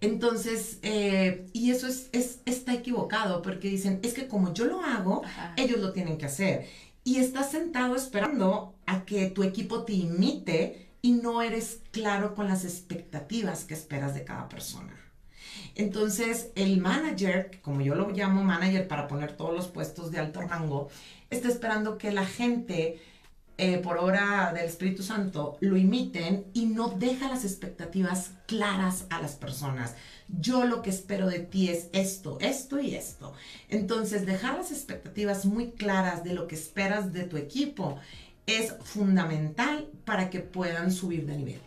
Entonces, 0.00 0.78
eh, 0.83 1.47
y 1.52 1.71
eso 1.71 1.87
es, 1.87 2.40
está 2.45 2.73
equivocado 2.73 3.42
porque 3.42 3.69
dicen, 3.69 4.00
es 4.02 4.14
que 4.14 4.28
como 4.28 4.54
yo 4.54 4.64
lo 4.64 4.83
hago, 4.83 5.23
ellos 5.57 5.80
lo 5.80 5.92
tienen 5.92 6.16
que 6.16 6.26
hacer. 6.26 6.66
Y 7.04 7.16
estás 7.16 7.50
sentado 7.50 7.97
esperando 7.97 8.75
a 8.87 9.04
que 9.04 9.26
tu 9.26 9.42
equipo 9.42 9.85
te 9.85 9.92
imite 9.92 10.88
y 11.02 11.12
no 11.12 11.42
eres 11.42 11.80
claro 11.90 12.35
con 12.35 12.49
las 12.49 12.64
expectativas 12.64 13.64
que 13.64 13.75
esperas 13.75 14.14
de 14.14 14.25
cada 14.25 14.49
persona. 14.49 14.97
Entonces, 15.75 16.50
el 16.57 16.78
manager, 16.78 17.61
como 17.62 17.80
yo 17.80 17.95
lo 17.95 18.11
llamo 18.11 18.42
manager 18.42 18.88
para 18.88 19.07
poner 19.07 19.37
todos 19.37 19.54
los 19.54 19.69
puestos 19.69 20.11
de 20.11 20.19
alto 20.19 20.40
rango, 20.42 20.88
está 21.30 21.49
esperando 21.49 21.97
que 21.97 22.11
la 22.11 22.26
gente 22.26 23.00
eh, 23.62 23.76
por 23.76 23.98
obra 23.98 24.52
del 24.54 24.64
Espíritu 24.64 25.02
Santo 25.02 25.58
lo 25.60 25.76
imiten 25.76 26.46
y 26.54 26.64
no 26.64 26.88
deja 26.88 27.28
las 27.28 27.44
expectativas 27.44 28.30
claras 28.46 29.04
a 29.10 29.20
las 29.20 29.32
personas. 29.32 29.96
Yo 30.28 30.64
lo 30.64 30.80
que 30.80 30.88
espero 30.88 31.28
de 31.28 31.40
ti 31.40 31.68
es 31.68 31.88
esto, 31.92 32.38
esto 32.40 32.80
y 32.80 32.94
esto. 32.94 33.34
Entonces, 33.68 34.24
dejar 34.24 34.56
las 34.56 34.70
expectativas 34.72 35.44
muy 35.44 35.72
claras 35.72 36.24
de 36.24 36.32
lo 36.32 36.48
que 36.48 36.54
esperas 36.54 37.12
de 37.12 37.24
tu 37.24 37.36
equipo 37.36 37.98
es 38.46 38.76
fundamental 38.82 39.90
para 40.06 40.30
que 40.30 40.40
puedan 40.40 40.90
subir 40.90 41.26
de 41.26 41.36
nivel. 41.36 41.60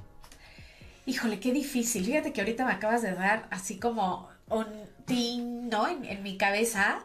Híjole, 1.05 1.39
qué 1.39 1.53
difícil. 1.53 2.05
Fíjate 2.05 2.33
que 2.33 2.41
ahorita 2.41 2.65
me 2.65 2.71
acabas 2.71 3.03
de 3.03 3.13
dar 3.13 3.47
así 3.51 3.77
como 3.77 4.29
un 4.49 4.65
ting, 5.05 5.69
¿no? 5.69 5.87
En, 5.87 6.05
en 6.05 6.23
mi 6.23 6.37
cabeza 6.37 7.03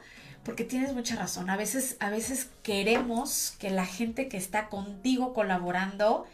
porque 0.49 0.65
tienes 0.65 0.95
mucha 0.95 1.15
razón. 1.15 1.51
A 1.51 1.59
veces, 1.59 1.99
a 2.01 2.09
veces 2.09 2.49
queremos 2.63 3.55
que 3.59 3.69
la 3.69 3.85
gente 3.85 4.29
que 4.29 4.39
está 4.39 4.71
contigo 4.71 5.35
colaborando 5.35 6.25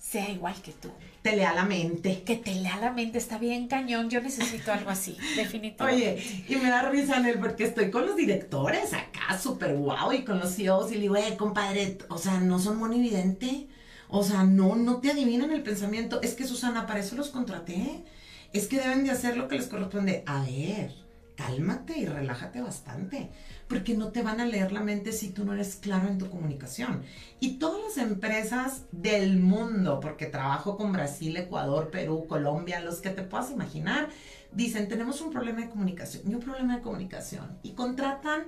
sea 0.00 0.30
igual 0.30 0.54
que 0.62 0.70
tú. 0.70 0.92
Te 1.22 1.34
lea 1.34 1.52
la 1.52 1.64
mente. 1.64 2.22
Que 2.22 2.36
te 2.36 2.54
lea 2.54 2.76
la 2.76 2.92
mente, 2.92 3.18
está 3.18 3.36
bien 3.36 3.66
cañón. 3.66 4.10
Yo 4.10 4.20
necesito 4.20 4.72
algo 4.72 4.90
así, 4.90 5.16
definitivamente. 5.36 6.12
Oye, 6.12 6.44
y 6.48 6.54
me 6.54 6.70
da 6.70 6.88
risa, 6.88 7.18
Nel, 7.18 7.40
porque 7.40 7.64
estoy 7.64 7.90
con 7.90 8.06
los 8.06 8.14
directores 8.14 8.92
acá, 8.92 9.36
súper 9.36 9.74
guau, 9.74 10.12
y 10.12 10.22
con 10.22 10.38
los 10.38 10.54
CEOs, 10.54 10.92
y 10.92 10.94
le 10.94 11.00
digo, 11.00 11.16
eh, 11.16 11.34
compadre, 11.36 11.98
o 12.10 12.16
sea, 12.16 12.38
no 12.38 12.60
son 12.60 12.78
monividente. 12.78 13.66
O 14.08 14.22
sea, 14.22 14.44
no, 14.44 14.76
no 14.76 15.00
te 15.00 15.10
adivinan 15.10 15.50
el 15.50 15.64
pensamiento. 15.64 16.22
Es 16.22 16.34
que, 16.34 16.46
Susana, 16.46 16.86
para 16.86 17.00
eso 17.00 17.16
los 17.16 17.30
contraté. 17.30 18.04
Es 18.52 18.68
que 18.68 18.78
deben 18.78 19.02
de 19.02 19.10
hacer 19.10 19.36
lo 19.36 19.48
que 19.48 19.56
les 19.56 19.66
corresponde. 19.66 20.22
A 20.26 20.44
ver, 20.44 21.07
cálmate 21.38 21.96
y 21.96 22.04
relájate 22.04 22.60
bastante, 22.60 23.30
porque 23.68 23.96
no 23.96 24.08
te 24.08 24.22
van 24.22 24.40
a 24.40 24.44
leer 24.44 24.72
la 24.72 24.80
mente 24.80 25.12
si 25.12 25.28
tú 25.28 25.44
no 25.44 25.52
eres 25.52 25.76
claro 25.76 26.08
en 26.08 26.18
tu 26.18 26.28
comunicación. 26.28 27.04
Y 27.38 27.58
todas 27.58 27.80
las 27.80 28.04
empresas 28.04 28.86
del 28.90 29.38
mundo, 29.38 30.00
porque 30.00 30.26
trabajo 30.26 30.76
con 30.76 30.92
Brasil, 30.92 31.36
Ecuador, 31.36 31.92
Perú, 31.92 32.26
Colombia, 32.28 32.80
los 32.80 32.96
que 32.96 33.10
te 33.10 33.22
puedas 33.22 33.52
imaginar, 33.52 34.08
dicen, 34.50 34.88
tenemos 34.88 35.20
un 35.20 35.30
problema 35.30 35.60
de 35.60 35.70
comunicación 35.70 36.28
y 36.28 36.34
un 36.34 36.40
problema 36.40 36.74
de 36.74 36.82
comunicación. 36.82 37.56
Y 37.62 37.70
contratan 37.74 38.42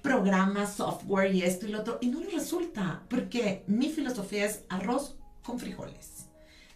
programas, 0.00 0.76
software 0.76 1.34
y 1.34 1.42
esto 1.42 1.66
y 1.66 1.70
lo 1.70 1.80
otro, 1.80 1.98
y 2.00 2.06
no 2.06 2.20
les 2.20 2.32
resulta, 2.32 3.02
porque 3.10 3.64
mi 3.66 3.88
filosofía 3.88 4.46
es 4.46 4.62
arroz 4.68 5.16
con 5.42 5.58
frijoles. 5.58 6.28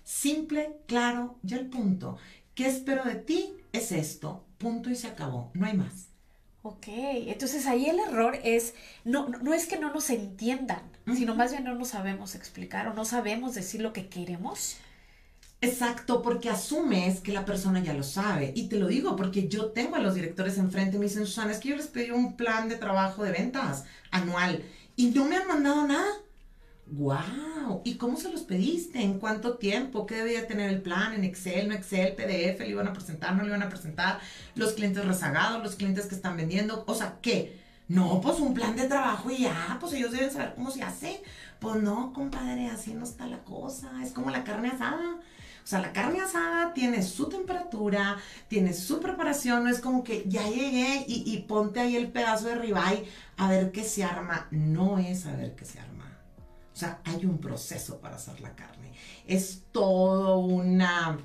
Simple, 0.03 0.81
claro, 0.89 1.39
ya 1.45 1.59
el 1.59 1.67
punto. 1.67 2.17
¿Qué 2.57 2.67
espero 2.67 3.05
de 3.05 3.15
ti? 3.15 3.55
Es 3.73 3.93
esto 3.93 4.50
punto 4.61 4.91
y 4.91 4.95
se 4.95 5.09
acabó, 5.09 5.51
no 5.55 5.67
hay 5.67 5.77
más. 5.77 6.11
Ok, 6.63 6.89
entonces 6.89 7.67
ahí 7.67 7.87
el 7.87 7.99
error 7.99 8.39
es, 8.45 8.75
no, 9.05 9.29
no 9.29 9.55
es 9.55 9.67
que 9.67 9.79
no 9.79 9.93
nos 9.93 10.11
entiendan, 10.11 10.83
sino 11.17 11.35
más 11.35 11.53
bien 11.53 11.65
no 11.65 11.75
nos 11.75 11.89
sabemos 11.89 12.35
explicar 12.35 12.87
o 12.87 12.93
no 12.93 13.07
sabemos 13.07 13.55
decir 13.55 13.81
lo 13.81 13.95
que 13.95 14.09
queremos. 14.09 14.77
Exacto, 15.63 16.23
porque 16.23 16.51
asumes 16.51 17.21
que 17.21 17.33
la 17.33 17.47
persona 17.47 17.83
ya 17.83 17.95
lo 17.95 18.03
sabe. 18.03 18.53
Y 18.55 18.69
te 18.69 18.79
lo 18.79 18.89
digo 18.89 19.17
porque 19.17 19.49
yo 19.49 19.73
tengo 19.73 19.97
a 19.97 20.01
los 20.01 20.15
directores 20.15 20.59
enfrente 20.59 20.97
y 20.97 20.99
me 20.99 21.07
dicen, 21.07 21.27
Susana, 21.27 21.53
es 21.53 21.59
que 21.59 21.71
yo 21.71 21.77
les 21.77 21.89
pedí 21.89 22.11
un 22.11 22.37
plan 22.37 22.69
de 22.69 22.77
trabajo 22.77 23.25
de 23.25 23.33
ventas 23.33 23.85
anual 24.11 24.63
y 24.97 25.07
no 25.11 25.25
me 25.25 25.37
han 25.37 25.49
mandado 25.49 25.87
nada. 25.87 26.09
¡Wow! 26.93 27.83
¿Y 27.85 27.95
cómo 27.95 28.17
se 28.17 28.33
los 28.33 28.43
pediste? 28.43 29.01
¿En 29.01 29.21
cuánto 29.21 29.59
tiempo? 29.59 30.07
¿Qué 30.07 30.17
debía 30.17 30.49
tener 30.49 30.71
el 30.71 30.83
plan? 30.83 31.15
¿En 31.15 31.23
Excel, 31.23 31.69
no 31.69 31.75
Excel, 31.75 32.15
PDF? 32.15 32.61
¿Le 32.61 32.71
iban 32.71 32.89
a 32.89 32.93
presentar, 32.93 33.35
no 33.37 33.43
le 33.43 33.49
iban 33.49 33.63
a 33.63 33.69
presentar? 33.69 34.19
¿Los 34.57 34.73
clientes 34.73 35.05
rezagados, 35.05 35.63
los 35.63 35.77
clientes 35.77 36.07
que 36.07 36.17
están 36.17 36.37
vendiendo? 36.37 36.83
O 36.89 36.95
sea, 36.97 37.19
¿qué? 37.23 37.61
No, 37.87 38.21
pues 38.21 38.41
un 38.41 38.55
plan 38.55 38.75
de 38.75 38.89
trabajo 38.89 39.31
y 39.31 39.43
ya, 39.43 39.77
pues 39.79 39.93
ellos 39.93 40.11
deben 40.11 40.33
saber 40.33 40.55
cómo 40.57 40.73
se 40.73 40.83
hace. 40.83 41.23
Pues 41.61 41.77
no, 41.77 42.13
compadre, 42.13 42.67
así 42.69 42.93
no 42.93 43.05
está 43.05 43.27
la 43.27 43.39
cosa. 43.45 43.91
Es 44.03 44.11
como 44.11 44.31
la 44.31 44.43
carne 44.43 44.71
asada. 44.71 45.17
O 45.63 45.67
sea, 45.67 45.81
la 45.81 45.93
carne 45.93 46.21
asada 46.21 46.75
tiene 46.75 47.05
su 47.05 47.29
temperatura, 47.29 48.17
tiene 48.49 48.73
su 48.73 48.99
preparación, 48.99 49.63
no 49.63 49.71
es 49.71 49.81
como 49.81 50.03
que 50.03 50.25
ya 50.27 50.43
llegué 50.49 51.05
y, 51.07 51.39
ponte 51.47 51.79
ahí 51.79 51.95
el 51.95 52.11
pedazo 52.11 52.49
de 52.49 52.57
ribeye 52.57 53.05
a 53.37 53.49
ver 53.49 53.71
qué 53.71 53.85
se 53.85 54.03
arma. 54.03 54.49
No 54.51 54.99
es 54.99 55.27
a 55.27 55.37
ver 55.37 55.55
qué 55.55 55.65
se 55.65 55.79
arma 55.79 56.00
sea, 56.81 57.01
hay 57.05 57.25
un 57.25 57.39
proceso 57.39 58.01
para 58.01 58.17
hacer 58.17 58.41
la 58.41 58.55
carne. 58.55 58.93
Es 59.27 59.63
todo 59.73 60.39
una 60.39 61.19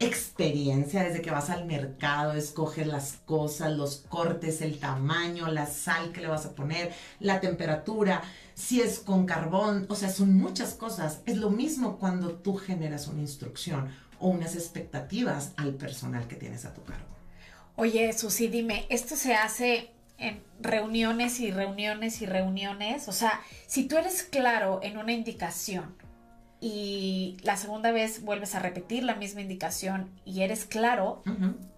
experiencia 0.00 1.02
desde 1.02 1.22
que 1.22 1.30
vas 1.30 1.50
al 1.50 1.66
mercado, 1.66 2.32
escoges 2.32 2.86
las 2.86 3.14
cosas, 3.24 3.72
los 3.72 4.04
cortes, 4.08 4.62
el 4.62 4.78
tamaño, 4.78 5.48
la 5.48 5.66
sal 5.66 6.12
que 6.12 6.20
le 6.20 6.28
vas 6.28 6.46
a 6.46 6.54
poner, 6.54 6.92
la 7.18 7.40
temperatura, 7.40 8.22
si 8.54 8.80
es 8.80 9.00
con 9.00 9.26
carbón, 9.26 9.86
o 9.88 9.94
sea, 9.96 10.10
son 10.10 10.34
muchas 10.36 10.74
cosas. 10.74 11.20
Es 11.26 11.36
lo 11.36 11.50
mismo 11.50 11.98
cuando 11.98 12.34
tú 12.34 12.54
generas 12.56 13.08
una 13.08 13.22
instrucción 13.22 13.88
o 14.20 14.28
unas 14.28 14.54
expectativas 14.54 15.52
al 15.56 15.74
personal 15.74 16.28
que 16.28 16.36
tienes 16.36 16.64
a 16.64 16.74
tu 16.74 16.82
cargo. 16.84 17.06
Oye, 17.76 18.12
Susi, 18.12 18.48
dime, 18.48 18.86
¿esto 18.88 19.16
se 19.16 19.34
hace 19.34 19.90
en 20.18 20.42
reuniones 20.60 21.40
y 21.40 21.50
reuniones 21.50 22.20
y 22.22 22.26
reuniones. 22.26 23.08
O 23.08 23.12
sea, 23.12 23.40
si 23.66 23.86
tú 23.86 23.96
eres 23.96 24.24
claro 24.24 24.80
en 24.82 24.98
una 24.98 25.12
indicación 25.12 25.96
y 26.60 27.36
la 27.42 27.56
segunda 27.56 27.92
vez 27.92 28.22
vuelves 28.22 28.54
a 28.54 28.58
repetir 28.58 29.04
la 29.04 29.14
misma 29.14 29.40
indicación 29.40 30.10
y 30.24 30.42
eres 30.42 30.64
claro, 30.64 31.22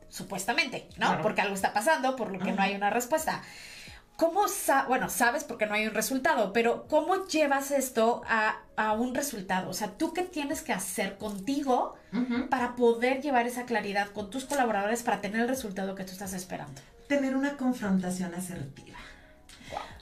supuestamente, 0.08 0.88
¿no? 0.98 1.20
Porque 1.22 1.42
algo 1.42 1.54
está 1.54 1.72
pasando, 1.72 2.16
por 2.16 2.32
lo 2.32 2.38
que 2.38 2.52
no 2.52 2.62
hay 2.62 2.74
una 2.74 2.90
respuesta. 2.90 3.42
¿Cómo, 4.16 4.42
bueno, 4.86 5.08
sabes 5.08 5.44
porque 5.44 5.64
no 5.64 5.72
hay 5.72 5.86
un 5.86 5.94
resultado, 5.94 6.52
pero 6.52 6.86
cómo 6.88 7.26
llevas 7.26 7.70
esto 7.70 8.20
a, 8.26 8.58
un 8.92 9.14
resultado? 9.14 9.70
O 9.70 9.72
sea, 9.74 9.92
¿tú 9.96 10.12
qué 10.12 10.22
tienes 10.22 10.62
que 10.62 10.72
hacer 10.72 11.16
contigo 11.16 11.96
para 12.50 12.76
poder 12.76 13.22
llevar 13.22 13.46
esa 13.46 13.64
claridad 13.64 14.08
con 14.08 14.30
tus 14.30 14.44
colaboradores 14.44 15.02
para 15.02 15.20
tener 15.20 15.42
el 15.42 15.48
resultado 15.48 15.94
que 15.94 16.04
tú 16.04 16.12
estás 16.12 16.32
esperando? 16.32 16.80
Tener 17.10 17.34
una 17.34 17.56
confrontación 17.56 18.36
asertiva. 18.36 18.96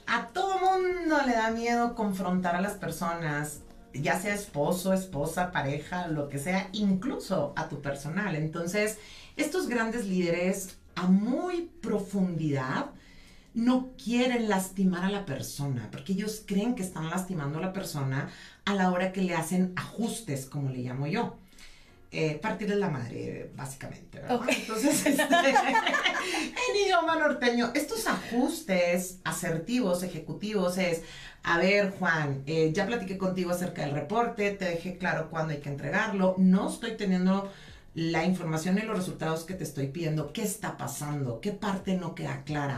A 0.05 0.27
todo 0.27 0.59
mundo 0.59 1.17
le 1.25 1.33
da 1.33 1.49
miedo 1.49 1.95
confrontar 1.95 2.55
a 2.55 2.61
las 2.61 2.73
personas, 2.73 3.61
ya 3.95 4.19
sea 4.19 4.35
esposo, 4.35 4.93
esposa, 4.93 5.51
pareja, 5.51 6.07
lo 6.07 6.29
que 6.29 6.37
sea, 6.37 6.69
incluso 6.71 7.53
a 7.55 7.67
tu 7.67 7.81
personal. 7.81 8.35
Entonces, 8.35 8.99
estos 9.37 9.67
grandes 9.67 10.05
líderes 10.05 10.77
a 10.95 11.07
muy 11.07 11.71
profundidad 11.81 12.91
no 13.55 13.89
quieren 14.01 14.47
lastimar 14.47 15.03
a 15.03 15.09
la 15.09 15.25
persona, 15.25 15.89
porque 15.91 16.13
ellos 16.13 16.43
creen 16.45 16.75
que 16.75 16.83
están 16.83 17.09
lastimando 17.09 17.57
a 17.57 17.61
la 17.61 17.73
persona 17.73 18.29
a 18.65 18.75
la 18.75 18.91
hora 18.91 19.11
que 19.11 19.23
le 19.23 19.33
hacen 19.33 19.73
ajustes, 19.75 20.45
como 20.45 20.69
le 20.69 20.83
llamo 20.83 21.07
yo 21.07 21.39
eh, 22.11 22.39
partir 22.41 22.67
de 22.67 22.75
la 22.75 22.89
madre, 22.89 23.51
básicamente, 23.55 24.19
¿verdad? 24.19 24.41
Entonces, 24.49 25.05
este, 25.05 25.23
en 25.23 26.85
idioma 26.85 27.17
norteño, 27.17 27.71
estos 27.75 28.07
ajustes 28.07 29.19
asertivos, 29.23 30.01
ejecutivos, 30.01 30.79
es, 30.79 31.03
a 31.43 31.59
ver, 31.59 31.91
Juan, 31.91 32.41
eh, 32.47 32.71
ya 32.73 32.87
platiqué 32.87 33.17
contigo 33.17 33.51
acerca 33.51 33.83
del 33.83 33.91
reporte, 33.91 34.51
te 34.51 34.65
dejé 34.65 34.97
claro 34.97 35.29
cuándo 35.29 35.53
hay 35.53 35.59
que 35.59 35.69
entregarlo, 35.69 36.33
no 36.39 36.69
estoy 36.69 36.97
teniendo 36.97 37.51
la 37.93 38.23
información 38.25 38.77
y 38.77 38.81
los 38.81 38.97
resultados 38.97 39.43
que 39.43 39.53
te 39.53 39.63
estoy 39.63 39.87
pidiendo, 39.87 40.33
qué 40.33 40.41
está 40.41 40.77
pasando, 40.77 41.41
qué 41.41 41.51
parte 41.51 41.95
no 41.95 42.15
queda 42.15 42.43
clara. 42.43 42.75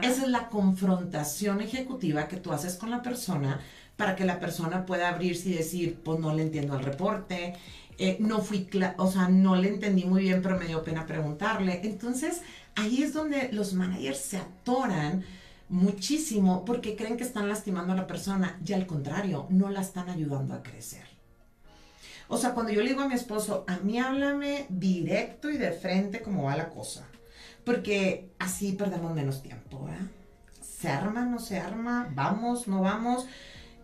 Esa 0.00 0.22
es 0.22 0.28
la 0.28 0.48
confrontación 0.48 1.60
ejecutiva 1.60 2.28
que 2.28 2.36
tú 2.36 2.52
haces 2.52 2.76
con 2.76 2.90
la 2.90 3.02
persona 3.02 3.60
para 3.96 4.16
que 4.16 4.24
la 4.24 4.40
persona 4.40 4.86
pueda 4.86 5.10
abrirse 5.10 5.50
y 5.50 5.54
decir, 5.54 6.00
pues 6.02 6.20
no 6.20 6.34
le 6.34 6.42
entiendo 6.42 6.74
al 6.74 6.84
reporte, 6.84 7.54
eh, 8.02 8.16
no 8.18 8.40
fui, 8.40 8.66
o 8.96 9.12
sea, 9.12 9.28
no 9.28 9.56
le 9.56 9.68
entendí 9.68 10.06
muy 10.06 10.22
bien, 10.22 10.40
pero 10.40 10.58
me 10.58 10.64
dio 10.64 10.82
pena 10.82 11.06
preguntarle. 11.06 11.82
Entonces, 11.84 12.40
ahí 12.74 13.02
es 13.02 13.12
donde 13.12 13.52
los 13.52 13.74
managers 13.74 14.18
se 14.18 14.38
atoran 14.38 15.22
muchísimo 15.68 16.64
porque 16.64 16.96
creen 16.96 17.18
que 17.18 17.24
están 17.24 17.46
lastimando 17.46 17.92
a 17.92 17.96
la 17.96 18.06
persona 18.06 18.58
y 18.64 18.72
al 18.72 18.86
contrario, 18.86 19.46
no 19.50 19.68
la 19.68 19.82
están 19.82 20.08
ayudando 20.08 20.54
a 20.54 20.62
crecer. 20.62 21.04
O 22.28 22.38
sea, 22.38 22.54
cuando 22.54 22.72
yo 22.72 22.80
le 22.80 22.88
digo 22.88 23.02
a 23.02 23.08
mi 23.08 23.14
esposo, 23.14 23.66
a 23.68 23.76
mí 23.80 23.98
háblame 23.98 24.64
directo 24.70 25.50
y 25.50 25.58
de 25.58 25.72
frente 25.72 26.22
como 26.22 26.44
va 26.44 26.56
la 26.56 26.70
cosa, 26.70 27.06
porque 27.64 28.30
así 28.38 28.72
perdemos 28.72 29.14
menos 29.14 29.42
tiempo, 29.42 29.84
¿verdad? 29.84 30.06
¿Se 30.62 30.88
arma, 30.88 31.26
no 31.26 31.38
se 31.38 31.58
arma? 31.58 32.10
¿Vamos, 32.14 32.66
no 32.66 32.80
vamos? 32.80 33.26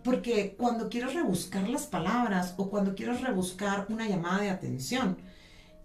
Porque 0.07 0.55
cuando 0.57 0.89
quieres 0.89 1.15
rebuscar 1.15 1.69
las 1.69 1.87
palabras 1.87 2.55
o 2.59 2.71
cuando 2.71 2.95
quieres 2.95 3.23
rebuscar 3.23 3.87
una 3.89 4.09
llamada 4.09 4.41
de 4.41 4.51
atención, 4.51 5.17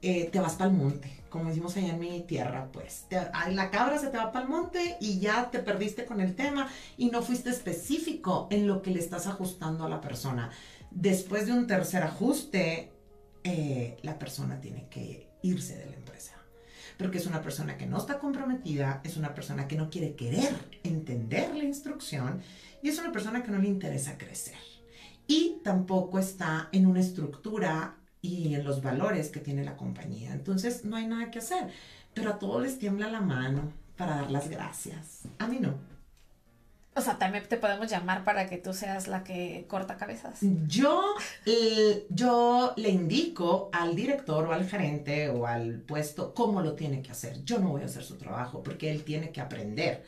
eh, 0.04 0.30
te 0.32 0.40
vas 0.40 0.54
para 0.54 0.70
el 0.70 0.78
monte, 0.78 1.12
como 1.32 1.50
decimos 1.50 1.75
allá 1.75 1.90
en 1.90 2.00
mi 2.00 2.22
tierra, 2.22 2.70
pues. 2.72 3.08
la 3.50 3.72
cabra 3.72 3.98
se 3.98 4.10
te 4.10 4.18
va 4.18 4.32
para 4.32 4.46
el 4.46 4.51
monte 4.51 4.96
y 5.01 5.20
ya 5.20 5.50
te 5.50 5.58
perdiste 5.58 6.06
con 6.06 6.22
el 6.22 6.36
tema 6.36 6.70
y 6.98 7.10
no 7.10 7.24
fuiste 7.24 7.50
específico 7.50 8.48
en 8.51 8.68
lo 8.68 8.84
que 8.84 8.92
le 8.92 9.00
estás 9.00 9.25
ajustando 9.25 9.86
a 9.86 9.90
la 9.90 10.01
persona. 10.01 10.51
Después 10.92 11.48
de 11.48 11.54
un 11.54 11.66
tercer 11.66 12.04
ajuste, 12.04 12.92
eh, 13.44 13.98
la 14.04 14.20
persona 14.20 14.62
tiene 14.62 14.88
que 14.88 15.32
irse 15.42 15.78
de 15.78 15.88
la 15.88 15.96
empresa. 15.96 16.21
Porque 17.01 17.17
es 17.17 17.25
una 17.25 17.41
persona 17.41 17.77
que 17.77 17.88
no 17.88 17.98
está 17.98 18.20
comprometida, 18.20 19.01
es 19.03 19.17
una 19.17 19.34
persona 19.34 19.67
que 19.67 19.75
no 19.75 19.89
quiere 19.89 20.15
querer 20.15 20.53
entender 20.84 21.55
la 21.55 21.63
instrucción 21.63 22.41
y 22.84 22.89
es 22.89 23.00
una 23.00 23.12
persona 23.12 23.41
que 23.41 23.50
no 23.50 23.58
le 23.58 23.67
interesa 23.67 24.20
crecer. 24.20 24.60
Y 25.25 25.62
tampoco 25.63 26.20
está 26.20 26.70
en 26.72 26.86
una 26.86 27.00
estructura 27.00 27.98
y 28.22 28.53
en 28.53 28.63
los 28.63 28.84
valores 28.84 29.29
que 29.29 29.39
tiene 29.39 29.63
la 29.63 29.77
compañía. 29.77 30.31
Entonces 30.31 30.86
no 30.86 30.96
hay 30.96 31.08
nada 31.08 31.31
que 31.31 31.39
hacer. 31.39 31.72
Pero 32.13 32.29
a 32.29 32.38
todos 32.39 32.62
les 32.62 32.77
tiembla 32.77 33.10
la 33.10 33.22
mano 33.22 33.74
para 33.98 34.17
dar 34.17 34.29
las 34.29 34.48
gracias. 34.48 35.24
A 35.39 35.48
mí 35.48 35.58
no. 35.60 35.90
O 36.93 37.00
sea, 37.00 37.17
también 37.17 37.45
te 37.48 37.55
podemos 37.55 37.89
llamar 37.89 38.25
para 38.25 38.48
que 38.48 38.57
tú 38.57 38.74
seas 38.74 39.07
la 39.07 39.24
que 39.24 39.65
corta 39.69 39.95
cabezas. 39.95 40.39
Yo, 40.67 41.01
eh, 41.45 42.05
yo 42.10 42.74
le 42.75 42.89
indico 42.89 43.69
al 43.71 43.95
director 43.95 44.45
o 44.45 44.51
al 44.51 44.67
gerente 44.67 45.29
o 45.29 45.48
al 45.48 45.79
puesto 45.79 46.33
cómo 46.33 46.62
lo 46.62 46.74
tiene 46.74 47.01
que 47.01 47.12
hacer. 47.12 47.45
Yo 47.45 47.60
no 47.60 47.69
voy 47.69 47.83
a 47.83 47.86
hacer 47.86 48.03
su 48.03 48.17
trabajo 48.17 48.62
porque 48.62 48.91
él 48.91 49.05
tiene 49.05 49.31
que 49.31 49.39
aprender 49.39 50.03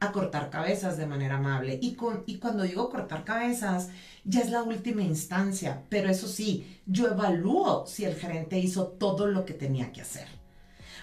a 0.00 0.12
cortar 0.12 0.50
cabezas 0.50 0.98
de 0.98 1.06
manera 1.06 1.36
amable. 1.36 1.78
Y, 1.80 1.94
con, 1.94 2.24
y 2.26 2.36
cuando 2.38 2.64
digo 2.64 2.90
cortar 2.90 3.24
cabezas, 3.24 3.88
ya 4.24 4.40
es 4.40 4.50
la 4.50 4.62
última 4.62 5.00
instancia. 5.00 5.82
Pero 5.88 6.10
eso 6.10 6.28
sí, 6.28 6.78
yo 6.84 7.08
evalúo 7.08 7.86
si 7.86 8.04
el 8.04 8.14
gerente 8.14 8.58
hizo 8.58 8.88
todo 8.88 9.26
lo 9.26 9.46
que 9.46 9.54
tenía 9.54 9.92
que 9.92 10.02
hacer. 10.02 10.28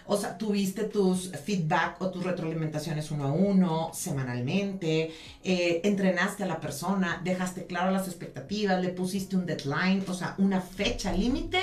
O 0.07 0.17
sea, 0.17 0.37
tuviste 0.37 0.83
tus 0.83 1.31
feedback 1.31 2.01
o 2.01 2.11
tus 2.11 2.23
retroalimentaciones 2.23 3.09
uno 3.11 3.25
a 3.25 3.31
uno, 3.31 3.91
semanalmente, 3.93 5.11
eh, 5.43 5.81
entrenaste 5.83 6.43
a 6.43 6.47
la 6.47 6.59
persona, 6.59 7.21
dejaste 7.23 7.65
claro 7.65 7.91
las 7.91 8.07
expectativas, 8.07 8.81
le 8.81 8.89
pusiste 8.89 9.35
un 9.35 9.45
deadline, 9.45 10.03
o 10.07 10.13
sea, 10.13 10.35
una 10.37 10.61
fecha 10.61 11.11
límite. 11.11 11.59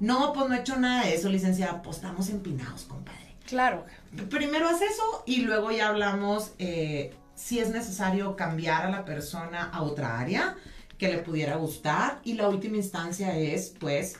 No, 0.00 0.32
pues 0.32 0.48
no 0.48 0.54
he 0.54 0.60
hecho 0.60 0.76
nada 0.76 1.04
de 1.04 1.14
eso, 1.14 1.28
licenciada, 1.28 1.80
pues 1.82 1.96
estamos 1.96 2.28
empinados, 2.28 2.82
compadre. 2.82 3.36
Claro. 3.46 3.84
Primero 4.30 4.68
haz 4.68 4.82
eso 4.82 5.22
y 5.26 5.42
luego 5.42 5.70
ya 5.70 5.88
hablamos 5.88 6.52
eh, 6.58 7.14
si 7.34 7.58
es 7.58 7.70
necesario 7.70 8.36
cambiar 8.36 8.86
a 8.86 8.90
la 8.90 9.04
persona 9.04 9.70
a 9.70 9.82
otra 9.82 10.18
área 10.18 10.56
que 10.98 11.08
le 11.08 11.18
pudiera 11.18 11.56
gustar 11.56 12.20
y 12.24 12.34
la 12.34 12.48
última 12.48 12.76
instancia 12.76 13.36
es 13.36 13.74
pues 13.78 14.16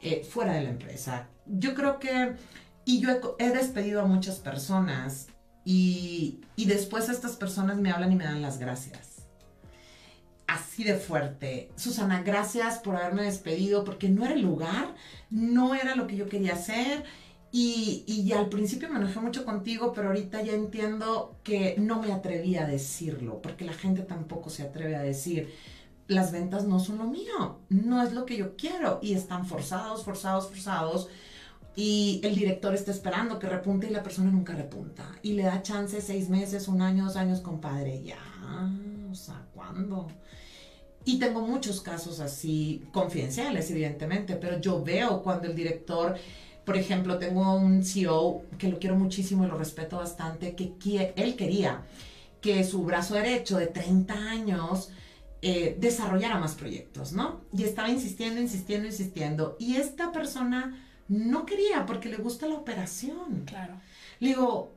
eh, 0.00 0.26
fuera 0.28 0.54
de 0.54 0.62
la 0.62 0.70
empresa. 0.70 1.26
Yo 1.46 1.74
creo 1.74 1.98
que 1.98 2.34
y 2.88 3.00
yo 3.00 3.10
he, 3.38 3.50
despedido 3.50 4.00
a 4.00 4.06
muchas 4.06 4.36
personas 4.36 5.26
y, 5.62 6.40
y 6.56 6.64
después 6.64 7.10
estas 7.10 7.36
personas 7.36 7.76
me 7.76 7.90
hablan 7.90 8.12
y 8.12 8.16
me 8.16 8.24
dan 8.24 8.40
las 8.40 8.58
gracias. 8.58 9.26
Así 10.46 10.84
de 10.84 10.94
fuerte. 10.94 11.70
Susana, 11.76 12.22
gracias 12.22 12.78
por 12.78 12.96
haberme 12.96 13.24
despedido 13.24 13.84
porque 13.84 14.08
no 14.08 14.24
era 14.24 14.32
el 14.32 14.40
lugar, 14.40 14.94
no 15.28 15.74
era 15.74 15.96
lo 15.96 16.06
que 16.06 16.16
yo 16.16 16.30
quería 16.30 16.54
hacer. 16.54 17.04
Y, 17.52 18.04
y, 18.06 18.32
al 18.32 18.48
principio 18.48 18.88
me 18.88 18.98
enojé 18.98 19.20
mucho 19.20 19.44
contigo, 19.44 19.92
pero 19.92 20.08
ahorita 20.08 20.40
ya 20.40 20.54
entiendo 20.54 21.36
que 21.44 21.74
no 21.76 22.00
me 22.00 22.10
atreví 22.12 22.56
a 22.56 22.66
decirlo, 22.66 23.42
porque 23.42 23.66
la 23.66 23.74
gente 23.74 24.00
tampoco 24.00 24.48
se 24.48 24.62
atreve 24.62 24.96
a 24.96 25.02
decir, 25.02 25.54
las 26.06 26.32
ventas 26.32 26.64
no 26.64 26.80
son 26.80 26.96
lo 26.96 27.04
mío, 27.04 27.60
no 27.68 28.02
es 28.02 28.14
lo 28.14 28.24
que 28.24 28.38
yo 28.38 28.56
quiero, 28.56 28.98
y 29.02 29.12
están 29.12 29.44
forzados, 29.44 30.04
forzados, 30.04 30.48
forzados 30.48 31.08
y 31.78 32.20
el 32.24 32.34
director 32.34 32.74
está 32.74 32.90
esperando 32.90 33.38
que 33.38 33.48
repunte 33.48 33.86
y 33.86 33.90
la 33.90 34.02
persona 34.02 34.32
nunca 34.32 34.52
repunta. 34.52 35.14
Y 35.22 35.34
le 35.34 35.44
da 35.44 35.62
chance 35.62 36.00
seis 36.00 36.28
meses, 36.28 36.66
un 36.66 36.82
año, 36.82 37.04
dos 37.04 37.14
años, 37.14 37.38
compadre. 37.38 38.02
Ya, 38.02 38.18
o 39.08 39.14
sea, 39.14 39.46
¿cuándo? 39.54 40.08
Y 41.04 41.20
tengo 41.20 41.40
muchos 41.40 41.80
casos 41.80 42.18
así, 42.18 42.82
confidenciales, 42.90 43.70
evidentemente, 43.70 44.34
pero 44.34 44.60
yo 44.60 44.82
veo 44.82 45.22
cuando 45.22 45.46
el 45.46 45.54
director, 45.54 46.16
por 46.64 46.76
ejemplo, 46.76 47.16
tengo 47.16 47.54
un 47.54 47.84
CEO 47.84 48.42
que 48.58 48.66
lo 48.66 48.80
quiero 48.80 48.96
muchísimo 48.96 49.44
y 49.44 49.46
lo 49.46 49.56
respeto 49.56 49.98
bastante, 49.98 50.56
que 50.56 51.12
él 51.14 51.36
quería 51.36 51.84
que 52.40 52.64
su 52.64 52.82
brazo 52.82 53.14
derecho 53.14 53.56
de 53.56 53.68
30 53.68 54.14
años 54.14 54.90
eh, 55.42 55.76
desarrollara 55.78 56.40
más 56.40 56.54
proyectos, 56.56 57.12
¿no? 57.12 57.42
Y 57.52 57.62
estaba 57.62 57.88
insistiendo, 57.88 58.40
insistiendo, 58.40 58.88
insistiendo. 58.88 59.56
Y 59.60 59.76
esta 59.76 60.10
persona 60.10 60.84
no 61.08 61.46
quería 61.46 61.86
porque 61.86 62.08
le 62.08 62.18
gusta 62.18 62.46
la 62.46 62.54
operación. 62.54 63.44
Claro. 63.46 63.80
Le 64.20 64.28
digo, 64.28 64.74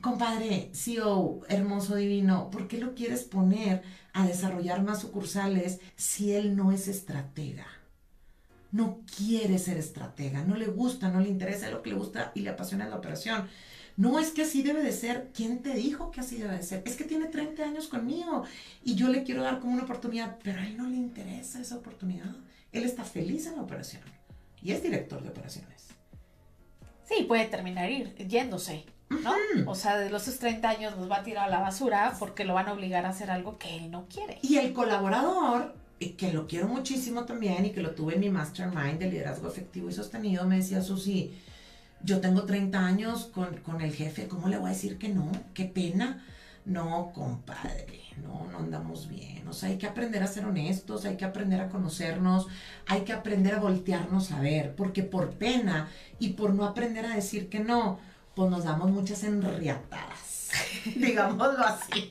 compadre, 0.00 0.70
CEO, 0.72 1.40
hermoso, 1.48 1.96
divino, 1.96 2.50
¿por 2.50 2.68
qué 2.68 2.78
lo 2.78 2.94
quieres 2.94 3.24
poner 3.24 3.82
a 4.12 4.26
desarrollar 4.26 4.82
más 4.82 5.00
sucursales 5.00 5.80
si 5.96 6.32
él 6.32 6.56
no 6.56 6.72
es 6.72 6.88
estratega? 6.88 7.66
No 8.72 9.00
quiere 9.16 9.58
ser 9.58 9.78
estratega, 9.78 10.44
no 10.44 10.56
le 10.56 10.66
gusta, 10.66 11.08
no 11.08 11.20
le 11.20 11.28
interesa 11.28 11.70
lo 11.70 11.82
que 11.82 11.90
le 11.90 11.96
gusta 11.96 12.32
y 12.34 12.40
le 12.40 12.50
apasiona 12.50 12.88
la 12.88 12.96
operación. 12.96 13.48
No 13.96 14.18
es 14.18 14.30
que 14.30 14.42
así 14.42 14.62
debe 14.62 14.82
de 14.82 14.92
ser. 14.92 15.30
¿Quién 15.34 15.62
te 15.62 15.72
dijo 15.72 16.10
que 16.10 16.20
así 16.20 16.36
debe 16.36 16.56
de 16.56 16.62
ser? 16.62 16.82
Es 16.84 16.96
que 16.96 17.04
tiene 17.04 17.26
30 17.26 17.64
años 17.64 17.86
conmigo 17.88 18.44
y 18.84 18.94
yo 18.94 19.08
le 19.08 19.22
quiero 19.22 19.42
dar 19.42 19.60
como 19.60 19.72
una 19.72 19.84
oportunidad, 19.84 20.36
pero 20.42 20.60
a 20.60 20.66
él 20.66 20.76
no 20.76 20.86
le 20.86 20.96
interesa 20.96 21.60
esa 21.60 21.76
oportunidad. 21.76 22.36
Él 22.72 22.84
está 22.84 23.04
feliz 23.04 23.46
en 23.46 23.56
la 23.56 23.62
operación 23.62 24.02
y 24.66 24.72
es 24.72 24.82
director 24.82 25.22
de 25.22 25.28
operaciones. 25.28 25.86
Sí, 27.04 27.22
puede 27.22 27.44
terminar 27.44 27.88
ir, 27.88 28.16
yéndose, 28.16 28.84
¿no? 29.08 29.32
O 29.70 29.76
sea, 29.76 29.96
de 29.96 30.10
los 30.10 30.24
30 30.24 30.68
años 30.68 30.96
nos 30.96 31.08
va 31.08 31.18
a 31.18 31.22
tirar 31.22 31.44
a 31.46 31.50
la 31.50 31.60
basura 31.60 32.16
porque 32.18 32.44
lo 32.44 32.54
van 32.54 32.66
a 32.66 32.72
obligar 32.72 33.06
a 33.06 33.10
hacer 33.10 33.30
algo 33.30 33.58
que 33.58 33.76
él 33.76 33.92
no 33.92 34.08
quiere. 34.08 34.40
Y 34.42 34.56
el 34.56 34.72
colaborador, 34.72 35.76
que 36.18 36.32
lo 36.32 36.48
quiero 36.48 36.66
muchísimo 36.66 37.26
también 37.26 37.64
y 37.64 37.70
que 37.70 37.80
lo 37.80 37.92
tuve 37.92 38.14
en 38.14 38.20
mi 38.20 38.30
mastermind 38.30 38.98
de 38.98 39.08
liderazgo 39.08 39.46
efectivo 39.46 39.88
y 39.88 39.92
sostenido, 39.92 40.44
me 40.48 40.56
decía, 40.56 40.82
Susi, 40.82 41.32
yo 42.02 42.20
tengo 42.20 42.42
30 42.42 42.84
años 42.84 43.26
con, 43.26 43.58
con 43.58 43.80
el 43.82 43.94
jefe, 43.94 44.26
¿cómo 44.26 44.48
le 44.48 44.58
voy 44.58 44.70
a 44.70 44.72
decir 44.72 44.98
que 44.98 45.10
no? 45.10 45.30
Qué 45.54 45.66
pena 45.66 46.24
no, 46.64 47.12
compadre, 47.14 48.00
no, 48.22 48.46
no 48.50 48.58
andamos 48.58 49.08
bien. 49.08 49.46
O 49.48 49.52
sea, 49.52 49.68
hay 49.68 49.78
que 49.78 49.86
aprender 49.86 50.22
a 50.22 50.26
ser 50.26 50.44
honestos, 50.44 51.04
hay 51.04 51.16
que 51.16 51.24
aprender 51.24 51.60
a 51.60 51.68
conocernos, 51.68 52.46
hay 52.86 53.02
que 53.02 53.12
aprender 53.12 53.54
a 53.54 53.60
voltearnos 53.60 54.32
a 54.32 54.40
ver, 54.40 54.74
porque 54.74 55.02
por 55.02 55.30
pena 55.30 55.88
y 56.18 56.30
por 56.30 56.54
no 56.54 56.64
aprender 56.64 57.06
a 57.06 57.14
decir 57.14 57.48
que 57.48 57.60
no, 57.60 57.98
pues 58.34 58.50
nos 58.50 58.64
damos 58.64 58.90
muchas 58.90 59.24
enriatadas, 59.24 60.50
digámoslo 60.96 61.64
así. 61.64 62.10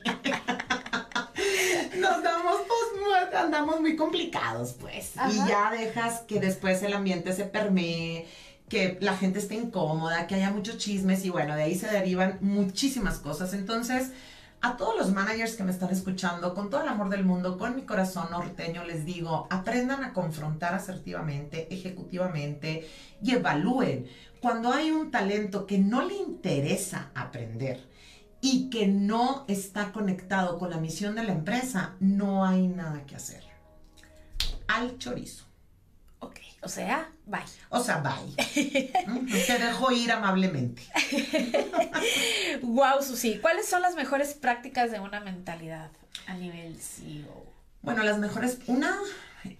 nos 2.00 2.24
damos, 2.24 2.58
pues, 2.68 3.36
andamos 3.36 3.82
muy 3.82 3.96
complicados, 3.96 4.74
pues. 4.74 5.14
Y 5.32 5.48
ya 5.48 5.72
dejas 5.72 6.22
que 6.22 6.40
después 6.40 6.82
el 6.84 6.94
ambiente 6.94 7.34
se 7.34 7.46
permee 7.46 8.28
que 8.70 8.98
la 9.02 9.16
gente 9.16 9.40
esté 9.40 9.56
incómoda, 9.56 10.28
que 10.28 10.36
haya 10.36 10.52
muchos 10.52 10.78
chismes 10.78 11.24
y 11.24 11.30
bueno, 11.30 11.56
de 11.56 11.64
ahí 11.64 11.76
se 11.76 11.88
derivan 11.88 12.40
muchísimas 12.42 13.20
cosas. 13.20 13.54
Entonces, 13.54 14.12
a 14.66 14.78
todos 14.78 14.98
los 14.98 15.12
managers 15.12 15.54
que 15.54 15.64
me 15.64 15.72
están 15.72 15.92
escuchando, 15.92 16.56
con 16.56 16.72
todo 16.72 16.82
el 16.82 16.88
amor 16.88 17.10
del 17.10 17.24
mundo, 17.24 17.60
con 17.60 17.76
mi 17.76 17.84
corazón 17.84 18.32
norteño, 18.32 18.84
les 18.84 19.06
digo, 19.06 19.46
aprendan 19.52 20.04
a 20.04 20.12
confrontar 20.12 20.74
asertivamente, 20.74 21.72
ejecutivamente 21.72 22.90
y 23.22 23.34
evalúen. 23.34 24.08
Cuando 24.42 24.74
hay 24.74 24.90
un 24.90 25.12
talento 25.12 25.68
que 25.68 25.78
no 25.78 26.04
le 26.04 26.16
interesa 26.16 27.12
aprender 27.14 27.88
y 28.42 28.72
que 28.72 28.88
no 28.88 29.46
está 29.48 29.92
conectado 29.92 30.58
con 30.58 30.72
la 30.72 30.78
misión 30.78 31.14
de 31.14 31.26
la 31.26 31.34
empresa, 31.34 31.94
no 32.00 32.44
hay 32.44 32.68
nada 32.68 33.06
que 33.06 33.16
hacer. 33.16 33.44
Al 34.68 34.98
chorizo. 34.98 35.46
O 36.66 36.68
sea, 36.68 37.12
bye. 37.28 37.42
O 37.70 37.80
sea, 37.80 37.98
bye. 38.02 38.34
Te 39.46 39.60
dejo 39.60 39.92
ir 39.92 40.12
amablemente. 40.12 40.82
wow, 42.64 43.04
Susi, 43.04 43.38
¿cuáles 43.38 43.68
son 43.68 43.84
las 43.84 43.94
mejores 43.94 44.34
prácticas 44.34 44.90
de 44.90 45.00
una 45.00 45.20
mentalidad 45.20 45.92
a 46.26 46.34
nivel 46.34 46.76
CEO? 46.78 47.46
Bueno, 47.84 48.02
las 48.02 48.18
mejores, 48.18 48.58
una, 48.66 48.98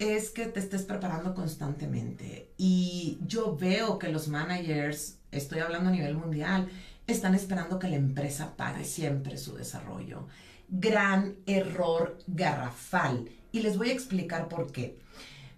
es 0.00 0.30
que 0.30 0.46
te 0.46 0.58
estés 0.58 0.82
preparando 0.82 1.32
constantemente. 1.32 2.50
Y 2.58 3.18
yo 3.24 3.56
veo 3.56 4.00
que 4.00 4.08
los 4.08 4.26
managers, 4.26 5.18
estoy 5.30 5.60
hablando 5.60 5.90
a 5.90 5.92
nivel 5.92 6.16
mundial, 6.16 6.68
están 7.06 7.36
esperando 7.36 7.78
que 7.78 7.88
la 7.88 7.96
empresa 7.96 8.56
pague 8.56 8.84
siempre 8.84 9.38
su 9.38 9.54
desarrollo. 9.54 10.26
Gran 10.68 11.36
error 11.46 12.18
garrafal. 12.26 13.30
Y 13.52 13.60
les 13.60 13.78
voy 13.78 13.90
a 13.90 13.92
explicar 13.92 14.48
por 14.48 14.72
qué. 14.72 15.05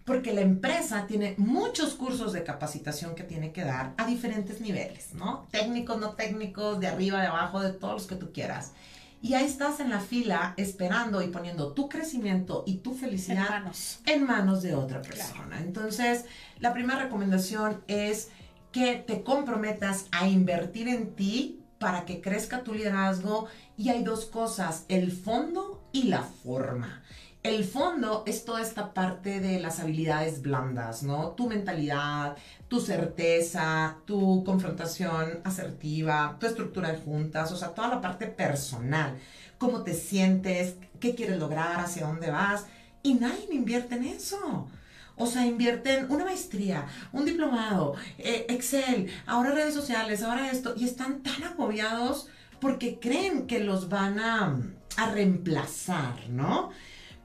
Porque 0.09 0.33
la 0.33 0.41
empresa 0.41 1.07
tiene 1.07 1.35
muchos 1.37 1.95
cursos 1.95 2.33
de 2.33 2.43
capacitación 2.43 3.15
que 3.15 3.23
tiene 3.23 3.53
que 3.53 3.63
dar 3.63 3.95
a 3.99 4.07
diferentes 4.07 4.61
niveles, 4.61 5.15
¿no? 5.15 5.47
Técnicos, 5.53 6.01
no 6.01 6.15
técnicos, 6.15 6.81
de 6.81 6.89
arriba, 6.89 7.21
de 7.21 7.29
abajo, 7.29 7.61
de 7.61 7.73
todos 7.73 7.93
los 7.95 8.07
que 8.07 8.17
tú 8.17 8.33
quieras. 8.33 8.73
Y 9.21 9.35
ahí 9.35 9.45
estás 9.45 9.81
en 9.81 9.91
la 9.91 10.01
fila 10.01 10.55
esperando 10.57 11.21
y 11.23 11.29
poniendo 11.29 11.73
tu 11.75 11.89
crecimiento 11.89 12.65
y 12.67 12.79
tu 12.79 12.95
felicidad 12.95 13.47
En 13.47 13.51
manos. 13.51 14.01
en 14.07 14.27
manos 14.27 14.63
de 14.63 14.75
otra 14.75 15.03
persona. 15.03 15.61
Entonces, 15.61 16.25
la 16.59 16.73
primera 16.73 17.01
recomendación 17.03 17.83
es 17.87 18.31
que 18.73 18.97
te 18.97 19.23
comprometas 19.23 20.07
a 20.11 20.27
invertir 20.29 20.89
en 20.89 21.15
ti 21.17 21.61
para 21.79 22.05
que 22.05 22.21
crezca 22.21 22.63
tu 22.65 22.75
liderazgo. 22.75 23.47
Y 23.77 23.91
hay 23.91 24.03
dos 24.05 24.25
cosas, 24.25 24.85
el 24.89 25.13
fondo 25.13 25.83
y 25.93 26.05
la 26.05 26.23
forma. 26.23 27.03
El 27.43 27.65
fondo 27.65 28.25
es 28.27 28.45
toda 28.45 28.61
esta 28.63 28.93
parte 28.93 29.39
de 29.41 29.61
las 29.61 29.79
habilidades 29.79 30.43
blandas, 30.43 31.05
¿no? 31.05 31.31
Tu 31.31 31.49
mentalidad, 31.49 32.37
tu 32.67 32.81
certeza, 32.81 33.97
tu 34.07 34.43
confrontación 34.45 35.41
asertiva, 35.45 36.37
tu 36.41 36.47
estructura 36.47 36.91
de 36.91 36.99
juntas, 36.99 37.53
o 37.53 37.57
sea, 37.57 37.69
toda 37.75 37.89
la 37.89 38.01
parte 38.01 38.27
personal, 38.27 39.17
cómo 39.57 39.83
te 39.85 39.95
sientes, 39.95 40.75
qué 40.99 41.15
quieres 41.15 41.39
lograr, 41.39 41.79
hacia 41.79 42.07
dónde 42.07 42.31
vas. 42.31 42.67
Y 43.05 43.15
nadie 43.15 43.47
invierte 43.53 43.95
en 43.95 44.05
eso. 44.05 44.69
O 45.17 45.27
sea, 45.27 45.47
invierten 45.47 46.11
una 46.11 46.25
maestría, 46.25 46.87
un 47.13 47.25
diplomado, 47.25 47.95
eh, 48.19 48.47
Excel, 48.49 49.11
ahora 49.27 49.53
redes 49.53 49.75
sociales, 49.75 50.23
ahora 50.23 50.51
esto, 50.51 50.75
y 50.77 50.85
están 50.85 51.23
tan 51.23 51.43
agobiados 51.45 52.29
porque 52.61 52.99
creen 53.01 53.47
que 53.47 53.61
los 53.61 53.89
van 53.89 54.19
a, 54.19 54.61
a 54.97 55.11
reemplazar, 55.13 56.29
¿no? 56.29 56.71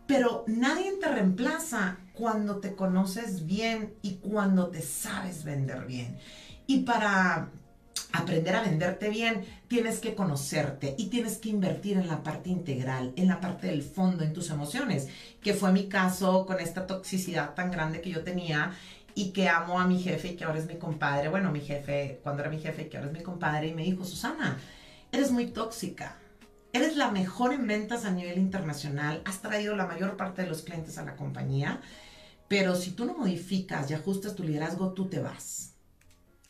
Pero 0.08 0.44
nadie 0.48 0.94
te 1.00 1.08
reemplaza 1.08 1.98
cuando 2.13 2.58
te 2.58 2.76
conoces 2.76 3.46
bien 3.46 3.94
y 4.02 4.16
cuando 4.16 4.68
te 4.68 4.82
sabes 4.82 5.44
vender 5.44 5.86
bien. 5.86 6.18
Y 6.68 6.82
para 6.82 7.50
aprender 8.12 8.56
a 8.56 8.62
venderte 8.62 9.10
bien, 9.10 9.44
tienes 9.68 10.00
que 10.00 10.13
conocerte 10.13 10.96
y 10.98 11.08
tienes 11.08 11.38
que 11.38 11.50
invertir 11.50 11.98
en 11.98 12.08
la 12.08 12.22
parte 12.22 12.50
integral, 12.50 13.12
en 13.16 13.28
la 13.28 13.39
parte 13.39 13.68
del 13.68 13.82
fondo, 13.82 14.24
en 14.24 14.34
tus 14.34 14.52
emociones, 14.52 15.08
que 15.42 15.54
fue 15.54 15.72
mi 15.72 15.88
caso 15.88 16.46
con 16.46 16.60
esta 16.60 16.86
toxicidad 16.86 17.56
tan 17.56 17.72
grande 17.72 18.02
que 18.02 18.12
yo 18.12 18.24
tenía 18.24 18.74
y 19.16 19.32
que 19.32 19.50
amo 19.50 19.80
a 19.80 19.88
mi 19.88 20.00
jefe 20.02 20.30
y 20.30 20.36
que 20.36 20.44
ahora 20.44 20.60
es 20.60 20.68
mi 20.68 20.76
compadre. 20.76 21.30
Bueno, 21.30 21.52
mi 21.52 21.62
jefe, 21.62 22.20
cuando 22.24 22.44
era 22.44 22.52
mi 22.52 22.60
jefe 22.60 22.84
y 22.84 22.86
que 22.86 22.98
ahora 22.98 23.10
es 23.10 23.18
mi 23.18 23.24
compadre, 23.24 23.68
y 23.68 23.74
me 23.74 23.84
dijo, 23.84 24.06
Susana, 24.06 24.58
eres 25.12 25.32
muy 25.32 25.48
tóxica. 25.48 26.18
Eres 26.73 26.97
la 26.97 27.12
mejor 27.12 27.53
en 27.53 27.67
ventas 27.67 28.05
a 28.05 28.12
nivel 28.12 28.39
internacional, 28.39 29.21
has 29.25 29.41
traído 29.41 29.75
la 29.75 29.88
mayor 29.88 30.17
parte 30.17 30.41
de 30.41 30.49
los 30.49 30.63
clientes 30.63 30.97
a 30.97 31.05
la 31.05 31.15
compañía, 31.15 31.81
pero 32.49 32.75
si 32.75 32.91
tú 32.91 33.05
no 33.05 33.15
modificas 33.17 33.89
y 33.91 33.93
ajustas 33.93 34.36
tu 34.36 34.43
liderazgo, 34.43 34.93
tú 34.93 35.07
te 35.09 35.19
vas 35.21 35.75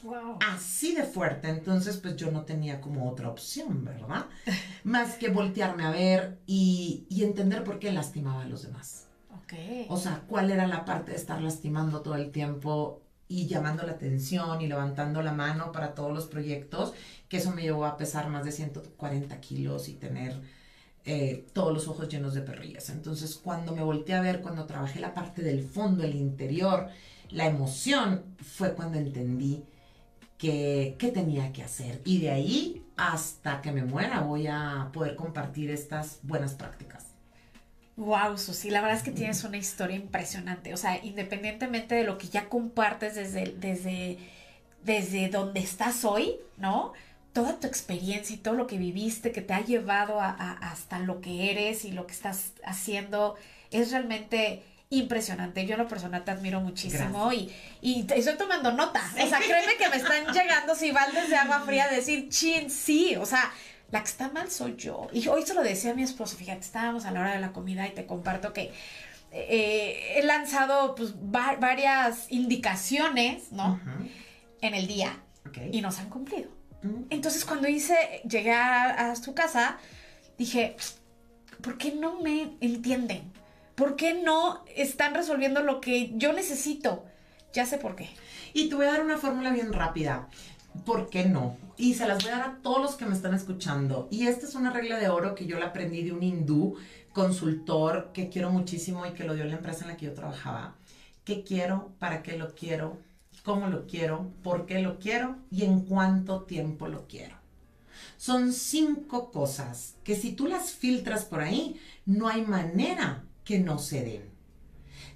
Wow. 0.04 0.38
así 0.40 0.94
de 0.96 1.04
fuerte, 1.04 1.48
entonces 1.50 1.98
pues 1.98 2.18
yo 2.18 2.30
no 2.32 2.44
tenía 2.44 2.82
como 2.82 3.10
otra 3.10 3.30
opción, 3.30 3.86
¿verdad? 3.86 4.26
Más 4.84 5.16
que 5.16 5.30
voltearme 5.30 5.86
a 5.86 5.92
ver 5.92 6.40
y, 6.46 7.06
y 7.10 7.24
entender 7.24 7.64
por 7.64 7.80
qué 7.80 7.92
lastimaba 7.94 8.42
a 8.44 8.46
los 8.48 8.64
demás. 8.64 9.08
Ok. 9.30 9.54
O 9.88 9.98
sea, 9.98 10.24
cuál 10.28 10.52
era 10.52 10.68
la 10.68 10.86
parte 10.86 11.12
de 11.12 11.18
estar 11.18 11.42
lastimando 11.42 12.02
todo 12.02 12.16
el 12.16 12.32
tiempo 12.32 13.03
y 13.34 13.48
llamando 13.48 13.82
la 13.82 13.94
atención 13.94 14.62
y 14.62 14.68
levantando 14.68 15.24
la 15.24 15.34
mano 15.34 15.72
para 15.72 15.96
todos 15.96 16.14
los 16.14 16.28
proyectos, 16.28 16.94
que 17.28 17.38
eso 17.38 17.50
me 17.50 17.64
llevó 17.64 17.86
a 17.86 17.98
pesar 17.98 18.30
más 18.30 18.46
de 18.46 18.52
140 18.52 19.42
kilos 19.42 19.90
y 19.90 19.94
tener 19.94 20.40
eh, 21.04 21.48
todos 21.52 21.74
los 21.74 21.88
ojos 21.88 22.08
llenos 22.10 22.36
de 22.36 22.42
perrillas. 22.42 22.92
Entonces, 22.92 23.36
cuando 23.36 23.76
me 23.76 23.82
volteé 23.82 24.14
a 24.14 24.22
ver, 24.22 24.42
cuando 24.42 24.66
trabajé 24.68 25.00
la 25.00 25.16
parte 25.16 25.42
del 25.42 25.64
fondo, 25.64 26.04
el 26.04 26.14
interior, 26.14 26.90
la 27.32 27.48
emoción, 27.48 28.24
fue 28.40 28.76
cuando 28.76 29.00
entendí 29.00 29.64
que, 30.38 30.96
qué 31.00 31.10
tenía 31.10 31.52
que 31.52 31.64
hacer. 31.64 32.02
Y 32.06 32.20
de 32.20 32.30
ahí 32.30 32.86
hasta 32.98 33.62
que 33.62 33.72
me 33.72 33.84
muera 33.84 34.22
voy 34.22 34.46
a 34.46 34.92
poder 34.94 35.16
compartir 35.16 35.72
estas 35.72 36.20
buenas 36.22 36.54
prácticas. 36.54 37.13
Wow, 37.96 38.38
Susi, 38.40 38.72
la 38.72 38.82
verdad 38.82 38.98
es 38.98 39.04
que 39.04 39.12
tienes 39.12 39.44
una 39.44 39.58
historia 39.58 39.96
impresionante. 39.96 40.74
O 40.74 40.78
sea, 40.78 41.00
independientemente 41.04 41.94
de 41.96 42.04
lo 42.04 42.18
que 42.18 42.28
ya 42.28 42.50
compartes 42.50 43.14
desde, 43.16 43.54
desde, 43.58 44.18
desde 44.84 45.30
donde 45.30 45.60
estás 45.60 46.04
hoy, 46.04 46.38
¿no? 46.58 46.94
Toda 47.34 47.60
tu 47.60 47.68
experiencia 47.68 48.36
y 48.36 48.40
todo 48.40 48.56
lo 48.56 48.66
que 48.68 48.78
viviste 48.78 49.32
que 49.32 49.42
te 49.42 49.54
ha 49.54 49.62
llevado 49.62 50.20
a, 50.20 50.30
a- 50.30 50.72
hasta 50.72 51.00
lo 51.00 51.22
que 51.22 51.52
eres 51.52 51.86
y 51.86 51.92
lo 51.92 52.08
que 52.08 52.14
estás 52.14 52.54
haciendo 52.66 53.36
es 53.70 53.92
realmente 53.92 54.64
impresionante. 54.90 55.66
Yo 55.66 55.74
en 55.74 55.82
lo 55.82 55.88
personal 55.88 56.24
te 56.24 56.32
admiro 56.32 56.62
muchísimo 56.62 57.32
y, 57.32 57.52
y 57.82 58.06
estoy 58.16 58.38
tomando 58.38 58.72
nota. 58.72 59.02
O 59.24 59.28
sea, 59.28 59.40
créeme 59.40 59.76
que 59.78 59.90
me 59.90 59.96
están 59.98 60.26
llegando 60.34 60.74
si 60.76 60.92
baldes 60.92 61.30
de 61.30 61.36
agua 61.36 61.62
fría 61.62 61.86
a 61.86 61.90
decir, 61.92 62.30
chin, 62.30 62.70
sí, 62.70 63.16
o 63.16 63.26
sea, 63.26 63.52
la 63.94 64.02
que 64.04 64.10
está 64.10 64.30
mal 64.30 64.50
soy 64.50 64.76
yo. 64.76 65.08
Y 65.14 65.28
hoy 65.28 65.44
se 65.46 65.54
lo 65.54 65.62
decía 65.64 65.92
a 65.92 65.94
mi 65.94 66.04
esposo, 66.04 66.36
fíjate, 66.36 66.62
estábamos 66.62 67.06
a 67.06 67.12
la 67.12 67.20
hora 67.22 67.34
de 67.34 67.40
la 67.40 67.52
comida 67.54 67.88
y 67.88 67.92
te 67.92 68.06
comparto 68.06 68.52
que 68.52 68.74
eh, 69.32 70.14
he 70.18 70.24
lanzado 70.24 70.96
pues, 70.96 71.14
va- 71.16 71.56
varias 71.60 72.32
indicaciones, 72.32 73.52
¿no? 73.52 73.80
En 74.62 74.74
el 74.74 74.88
día 74.88 75.18
ok. 75.48 75.58
y 75.72 75.82
no 75.82 75.92
se 75.92 76.02
han 76.02 76.10
cumplido. 76.10 76.50
Mm, 76.82 77.04
Entonces 77.10 77.46
cuando 77.46 77.68
hice, 77.68 77.96
llegué 78.28 78.52
a, 78.52 79.12
a 79.12 79.16
su 79.16 79.34
casa, 79.34 79.78
dije, 80.38 80.76
¿por 81.62 81.78
qué 81.78 81.92
no 81.94 82.20
me 82.20 82.54
entienden? 82.62 83.32
¿Por 83.76 83.96
qué 83.96 84.14
no 84.16 84.64
están 84.76 85.14
resolviendo 85.16 85.62
lo 85.62 85.82
que 85.82 86.12
yo 86.16 86.34
necesito? 86.34 87.06
Ya 87.54 87.66
sé 87.66 87.78
por 87.78 87.96
qué. 87.96 88.10
Y 88.54 88.70
te 88.70 88.76
voy 88.76 88.86
a 88.86 88.92
dar 88.94 89.02
una 89.04 89.18
fórmula 89.18 89.52
bien 89.52 89.74
rápida. 89.74 90.28
¿Por 90.86 91.10
qué 91.10 91.26
no? 91.26 91.58
Y 91.78 91.94
se 91.94 92.08
las 92.08 92.24
voy 92.24 92.32
a 92.32 92.38
dar 92.38 92.50
a 92.50 92.58
todos 92.62 92.82
los 92.82 92.96
que 92.96 93.06
me 93.06 93.16
están 93.16 93.34
escuchando. 93.34 94.08
Y 94.12 94.28
esta 94.28 94.46
es 94.46 94.56
una 94.56 94.72
regla 94.72 94.98
de 94.98 95.10
oro 95.10 95.36
que 95.36 95.46
yo 95.46 95.60
la 95.60 95.68
aprendí 95.68 96.04
de 96.04 96.12
un 96.12 96.24
hindú 96.24 96.76
consultor 97.14 98.12
que 98.14 98.30
quiero 98.30 98.52
muchísimo 98.52 99.06
y 99.06 99.12
que 99.12 99.24
lo 99.24 99.36
dio 99.36 99.46
la 99.46 99.56
empresa 99.56 99.84
en 99.84 99.92
la 99.92 99.98
que 99.98 100.08
yo 100.08 100.14
trabajaba. 100.14 100.76
¿Qué 101.24 101.44
quiero? 101.44 101.92
¿Para 102.00 102.22
qué 102.22 102.38
lo 102.38 102.54
quiero? 102.54 102.98
¿Cómo 103.44 103.68
lo 103.68 103.88
quiero? 103.88 104.32
¿Por 104.42 104.66
qué 104.66 104.80
lo 104.80 105.00
quiero? 105.00 105.38
¿Y 105.52 105.64
en 105.64 105.82
cuánto 105.82 106.44
tiempo 106.44 106.88
lo 106.88 107.08
quiero? 107.08 107.36
Son 108.18 108.52
cinco 108.54 109.32
cosas 109.32 109.96
que 110.04 110.16
si 110.16 110.34
tú 110.34 110.48
las 110.48 110.72
filtras 110.72 111.26
por 111.26 111.42
ahí, 111.42 111.80
no 112.06 112.28
hay 112.28 112.42
manera 112.42 113.24
que 113.44 113.60
no 113.60 113.80
se 113.80 114.04
den. 114.04 114.34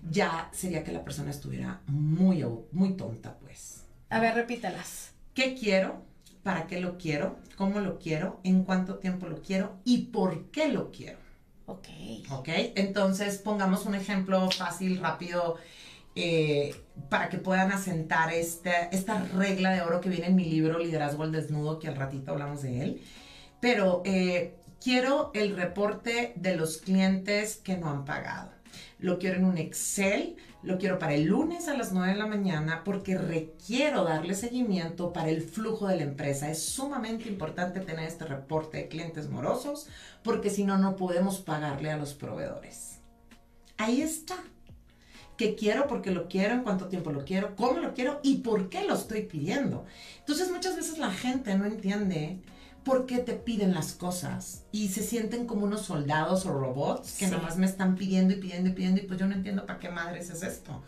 Ya 0.10 0.50
sería 0.54 0.84
que 0.84 0.92
la 0.92 1.04
persona 1.04 1.32
estuviera 1.32 1.82
muy, 1.88 2.46
muy 2.72 2.94
tonta, 2.94 3.38
pues. 3.40 3.84
A 4.10 4.20
ver, 4.20 4.36
repítelas. 4.36 5.12
¿Qué 5.38 5.54
quiero? 5.54 6.02
¿Para 6.42 6.66
qué 6.66 6.82
lo 6.82 6.98
quiero? 6.98 7.36
¿Cómo 7.58 7.80
lo 7.80 8.00
quiero? 8.00 8.40
¿En 8.44 8.64
cuánto 8.64 8.96
tiempo 8.96 9.28
lo 9.28 9.44
quiero? 9.44 9.76
¿Y 9.84 10.06
por 10.06 10.50
qué 10.50 10.70
lo 10.70 10.90
quiero? 10.92 11.20
Ok. 11.68 11.88
¿Ok? 12.32 12.50
Entonces, 12.74 13.38
pongamos 13.38 13.86
un 13.86 13.94
ejemplo 13.94 14.50
fácil, 14.50 15.00
rápido, 15.00 15.58
eh, 16.16 16.76
para 17.10 17.30
que 17.30 17.38
puedan 17.38 17.72
asentar 17.72 18.34
esta, 18.34 18.86
esta 18.86 19.26
regla 19.36 19.74
de 19.74 19.84
oro 19.84 20.02
que 20.02 20.10
viene 20.10 20.26
en 20.26 20.36
mi 20.36 20.46
libro 20.46 20.80
Liderazgo 20.80 21.22
al 21.22 21.32
Desnudo, 21.32 21.78
que 21.78 21.88
al 21.88 21.98
ratito 21.98 22.32
hablamos 22.32 22.64
de 22.64 22.82
él. 22.82 23.02
Pero 23.62 24.02
eh, 24.06 24.56
quiero 24.84 25.30
el 25.36 25.56
reporte 25.56 26.34
de 26.36 26.56
los 26.56 26.78
clientes 26.78 27.58
que 27.58 27.78
no 27.78 27.92
han 27.92 28.06
pagado. 28.06 28.57
Lo 29.00 29.20
quiero 29.20 29.38
en 29.38 29.46
un 29.46 29.58
Excel, 29.58 30.36
lo 30.64 30.78
quiero 30.78 31.00
para 31.00 31.14
el 31.14 31.26
lunes 31.26 31.68
a 31.68 31.78
las 31.78 31.94
9 31.94 32.14
de 32.14 32.18
la 32.18 32.26
mañana 32.26 32.82
porque 32.84 33.18
requiero 33.18 34.04
darle 34.04 34.34
seguimiento 34.34 35.14
para 35.14 35.30
el 35.30 35.42
flujo 35.42 35.88
de 35.88 35.98
la 35.98 36.04
empresa. 36.04 36.50
Es 36.50 36.64
sumamente 36.64 37.30
importante 37.30 37.80
tener 37.80 38.06
este 38.06 38.26
reporte 38.26 38.78
de 38.78 38.88
clientes 38.88 39.30
morosos 39.30 39.88
porque 40.24 40.50
si 40.50 40.64
no, 40.64 40.78
no 40.78 40.96
podemos 40.96 41.40
pagarle 41.40 41.92
a 41.92 41.98
los 41.98 42.14
proveedores. 42.14 43.00
Ahí 43.78 44.02
está. 44.02 44.36
¿Qué 45.38 45.54
quiero? 45.54 45.88
Porque 45.88 46.10
lo 46.10 46.28
quiero, 46.28 46.56
en 46.56 46.64
cuánto 46.64 46.88
tiempo 46.88 47.12
lo 47.12 47.24
quiero, 47.24 47.56
cómo 47.56 47.80
lo 47.80 47.94
quiero 47.94 48.20
y 48.24 48.38
por 48.38 48.70
qué 48.70 48.84
lo 48.84 48.96
estoy 48.96 49.22
pidiendo. 49.22 49.86
Entonces 50.20 50.52
muchas 50.52 50.76
veces 50.76 50.98
la 50.98 51.12
gente 51.12 51.56
no 51.56 51.66
entiende 51.66 52.42
por 52.88 53.06
qué 53.06 53.18
te 53.20 53.34
piden 53.34 53.74
las 53.74 53.92
cosas 53.92 54.64
y 54.72 54.88
se 54.88 55.04
sienten 55.04 55.46
como 55.46 55.66
unos 55.66 55.82
soldados 55.82 56.46
o 56.46 56.54
robots 56.58 57.18
que 57.20 57.26
Sí. 57.26 57.32
nomás 57.32 57.58
me 57.58 57.66
están 57.66 57.96
pidiendo 57.96 58.34
y 58.34 58.38
pidiendo 58.38 58.70
y 58.70 58.74
pidiendo 58.74 59.02
y 59.02 59.06
pues 59.06 59.20
yo 59.20 59.28
no 59.28 59.34
entiendo 59.36 59.66
para 59.66 59.78
qué 59.78 59.90
madres 59.90 60.30
es 60.30 60.42
esto. 60.42 60.82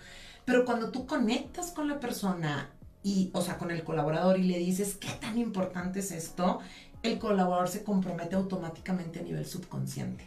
Pero 0.45 0.63
cuando 0.65 0.89
tú 0.91 1.05
conectas 1.05 1.71
con 1.71 1.87
la 1.89 1.99
persona 1.99 2.69
y, 3.03 3.29
o 3.33 3.41
sea, 3.41 3.57
con 3.57 3.69
el 3.69 3.83
colaborador 3.83 4.39
y 4.39 4.43
le 4.43 4.57
dices 4.57 4.95
qué 4.95 5.09
tan 5.19 5.37
importante 5.37 5.99
es 5.99 6.11
esto, 6.11 6.59
el 7.03 7.19
colaborador 7.19 7.67
se 7.67 7.83
compromete 7.83 8.35
automáticamente 8.35 9.19
a 9.19 9.23
nivel 9.23 9.45
subconsciente. 9.45 10.23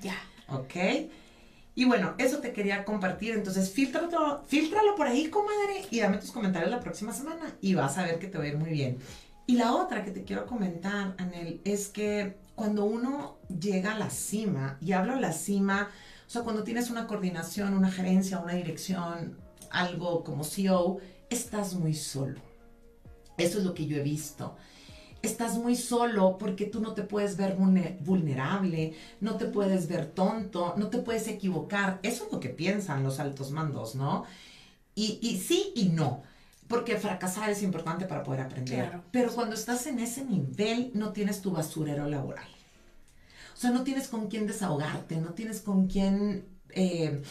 Ya. 0.00 0.14
¿Ok? 0.48 0.74
Y 1.74 1.84
bueno, 1.86 2.14
eso 2.18 2.38
te 2.38 2.52
quería 2.52 2.84
compartir. 2.84 3.34
Entonces, 3.34 3.70
filtralo, 3.70 4.44
filtralo 4.46 4.94
por 4.94 5.06
ahí, 5.08 5.28
comadre, 5.28 5.86
y 5.90 6.00
dame 6.00 6.18
tus 6.18 6.30
comentarios 6.30 6.70
la 6.70 6.80
próxima 6.80 7.12
semana 7.12 7.56
y 7.60 7.74
vas 7.74 7.98
a 7.98 8.04
ver 8.04 8.18
que 8.18 8.28
te 8.28 8.38
va 8.38 8.44
a 8.44 8.48
ir 8.48 8.56
muy 8.58 8.70
bien. 8.70 8.98
Y 9.46 9.56
la 9.56 9.74
otra 9.74 10.04
que 10.04 10.10
te 10.10 10.24
quiero 10.24 10.46
comentar, 10.46 11.14
Anel, 11.18 11.60
es 11.64 11.88
que 11.88 12.38
cuando 12.54 12.84
uno 12.84 13.38
llega 13.48 13.94
a 13.94 13.98
la 13.98 14.10
cima, 14.10 14.78
y 14.80 14.92
hablo 14.92 15.14
de 15.14 15.20
la 15.20 15.32
cima, 15.32 15.88
o 16.26 16.30
sea, 16.30 16.42
cuando 16.42 16.62
tienes 16.62 16.90
una 16.90 17.06
coordinación, 17.06 17.74
una 17.74 17.90
gerencia, 17.90 18.38
una 18.38 18.54
dirección, 18.54 19.36
algo 19.70 20.22
como 20.24 20.44
CEO, 20.44 20.98
estás 21.28 21.74
muy 21.74 21.94
solo. 21.94 22.40
Eso 23.36 23.58
es 23.58 23.64
lo 23.64 23.74
que 23.74 23.86
yo 23.86 23.96
he 23.96 24.02
visto 24.02 24.56
estás 25.22 25.56
muy 25.56 25.76
solo 25.76 26.36
porque 26.36 26.66
tú 26.66 26.80
no 26.80 26.94
te 26.94 27.02
puedes 27.02 27.36
ver 27.36 27.56
vulnerable, 27.56 28.94
no 29.20 29.36
te 29.36 29.46
puedes 29.46 29.88
ver 29.88 30.06
tonto, 30.06 30.74
no 30.76 30.88
te 30.88 30.98
puedes 30.98 31.28
equivocar. 31.28 32.00
Eso 32.02 32.26
es 32.26 32.32
lo 32.32 32.40
que 32.40 32.48
piensan 32.48 33.04
los 33.04 33.20
altos 33.20 33.52
mandos, 33.52 33.94
¿no? 33.94 34.24
Y, 34.94 35.40
sí 35.42 35.72
y 35.74 35.88
no, 35.88 36.22
porque 36.68 36.96
fracasar 36.96 37.50
es 37.50 37.62
importante 37.62 38.06
para 38.06 38.22
poder 38.22 38.40
aprender. 38.40 39.00
Pero 39.10 39.32
cuando 39.32 39.54
estás 39.54 39.86
en 39.86 39.98
ese 39.98 40.24
nivel, 40.24 40.90
no 40.94 41.12
tienes 41.12 41.40
tu 41.42 41.50
basurero 41.50 42.08
laboral. 42.08 42.48
O 43.54 43.56
sea, 43.56 43.70
no 43.70 43.84
tienes 43.84 44.08
con 44.08 44.28
quién 44.28 44.46
desahogarte, 44.46 45.16
no 45.16 45.34
tienes 45.34 45.60
con 45.60 45.86
quién... 45.86 46.46
Eh, 46.70 47.22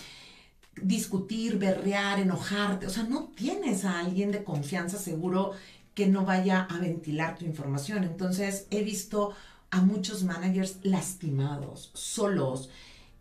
discutir, 0.81 1.57
berrear, 1.57 2.19
enojarte, 2.19 2.87
o 2.87 2.89
sea, 2.89 3.03
no 3.03 3.31
tienes 3.35 3.83
a 3.85 3.99
alguien 3.99 4.31
de 4.31 4.43
confianza 4.43 4.97
seguro 4.97 5.51
que 5.93 6.07
no 6.07 6.25
vaya 6.25 6.63
a 6.63 6.79
ventilar 6.79 7.37
tu 7.37 7.45
información. 7.45 8.03
Entonces 8.03 8.67
he 8.71 8.83
visto 8.83 9.33
a 9.69 9.81
muchos 9.81 10.23
managers 10.23 10.77
lastimados, 10.83 11.91
solos, 11.93 12.69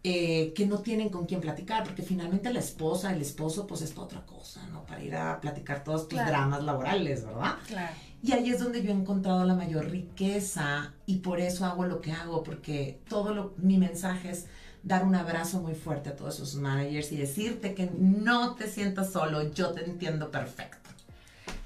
eh, 0.03 0.53
que 0.55 0.67
no 0.67 0.79
tienen 0.79 1.11
con 1.11 1.27
quién 1.27 1.41
platicar, 1.41 1.85
porque 1.85 2.03
finalmente 2.03 2.51
la 2.53 2.61
esposa, 2.61 3.13
el 3.13 3.21
esposo, 3.21 3.67
pues 3.67 3.83
es 3.83 3.97
otra 3.99 4.25
cosa, 4.25 4.67
¿no? 4.69 4.87
Para 4.87 5.03
ir 5.03 5.15
a 5.15 5.41
platicar 5.41 5.85
todos 5.85 6.09
tus 6.09 6.19
dramas 6.19 6.65
laborales, 6.65 7.25
¿verdad? 7.25 7.57
Claro. 7.67 7.93
Y 8.23 8.33
ahí 8.33 8.51
es 8.51 8.59
donde 8.59 8.83
yo 8.83 8.91
he 8.91 8.95
encontrado 8.95 9.45
la 9.45 9.55
mayor 9.55 9.91
riqueza 9.91 10.95
y 11.07 11.17
por 11.17 11.41
eso 11.41 11.67
hago 11.67 11.85
lo 11.85 12.01
que 12.01 12.13
hago, 12.13 12.43
porque 12.43 13.01
todo 13.09 13.35
lo, 13.35 13.55
mi 13.59 13.77
mensaje 13.77 14.31
es 14.31 14.47
dar 14.83 15.05
un 15.05 15.15
abrazo 15.15 15.61
muy 15.61 15.75
fuerte 15.75 16.11
a 16.11 16.17
todos 16.17 16.37
esos 16.37 16.55
managers 16.55 17.13
y 17.13 17.17
decirte 17.17 17.75
que 17.75 17.91
no 17.99 18.55
te 18.55 18.69
sientas 18.69 19.13
solo, 19.13 19.53
yo 19.53 19.73
te 19.73 19.85
entiendo 19.85 20.31
perfecto. 20.31 20.80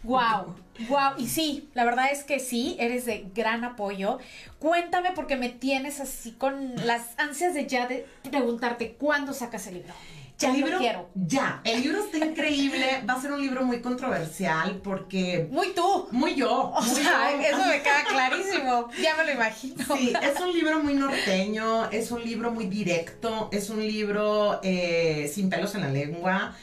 Wow, 0.05 0.55
wow. 0.88 1.12
Y 1.19 1.29
sí, 1.29 1.69
la 1.75 1.85
verdad 1.85 2.12
es 2.12 2.25
que 2.25 2.38
sí, 2.38 2.77
eres 2.79 3.07
de 3.07 3.27
gran 3.35 3.64
apoyo. 3.64 4.19
Cuéntame 4.59 5.12
porque 5.12 5.37
me 5.37 5.49
tienes 5.49 6.01
así 6.01 6.33
con 6.33 6.75
las 6.87 7.19
ansias 7.19 7.55
de 7.55 7.67
ya 7.67 7.87
de 7.87 8.07
preguntarte 8.31 8.93
cuándo 8.93 9.33
sacas 9.33 9.67
el 9.67 9.75
libro. 9.75 9.95
Ya 10.38 10.51
el 10.51 10.57
libro, 10.57 10.79
quiero. 10.79 11.09
Ya, 11.14 11.61
el 11.64 11.81
libro 11.81 12.05
está 12.05 12.19
increíble. 12.19 13.03
Va 13.09 13.14
a 13.14 13.23
ser 13.23 13.33
un 13.33 13.40
libro 13.40 13.64
muy 13.64 13.81
controversial 13.81 14.81
porque. 14.83 15.49
Muy 15.51 15.73
tú. 15.75 16.09
Muy 16.11 16.35
yo. 16.35 16.73
O 16.75 16.83
sea, 16.83 17.31
eso 17.40 17.64
me 17.67 17.81
queda 17.83 18.05
clarísimo. 18.05 18.88
Ya 19.01 19.17
me 19.17 19.25
lo 19.27 19.33
imagino. 19.33 19.97
Sí, 19.97 20.12
es 20.21 20.40
un 20.40 20.53
libro 20.53 20.83
muy 20.83 20.95
norteño, 20.95 21.88
es 21.90 22.11
un 22.11 22.25
libro 22.25 22.51
muy 22.51 22.67
directo, 22.67 23.49
es 23.53 23.71
un 23.71 23.81
libro 23.81 24.61
eh, 24.62 25.31
sin 25.33 25.49
pelos 25.49 25.75
en 25.77 25.83
la 25.83 25.90
lengua. 25.90 26.57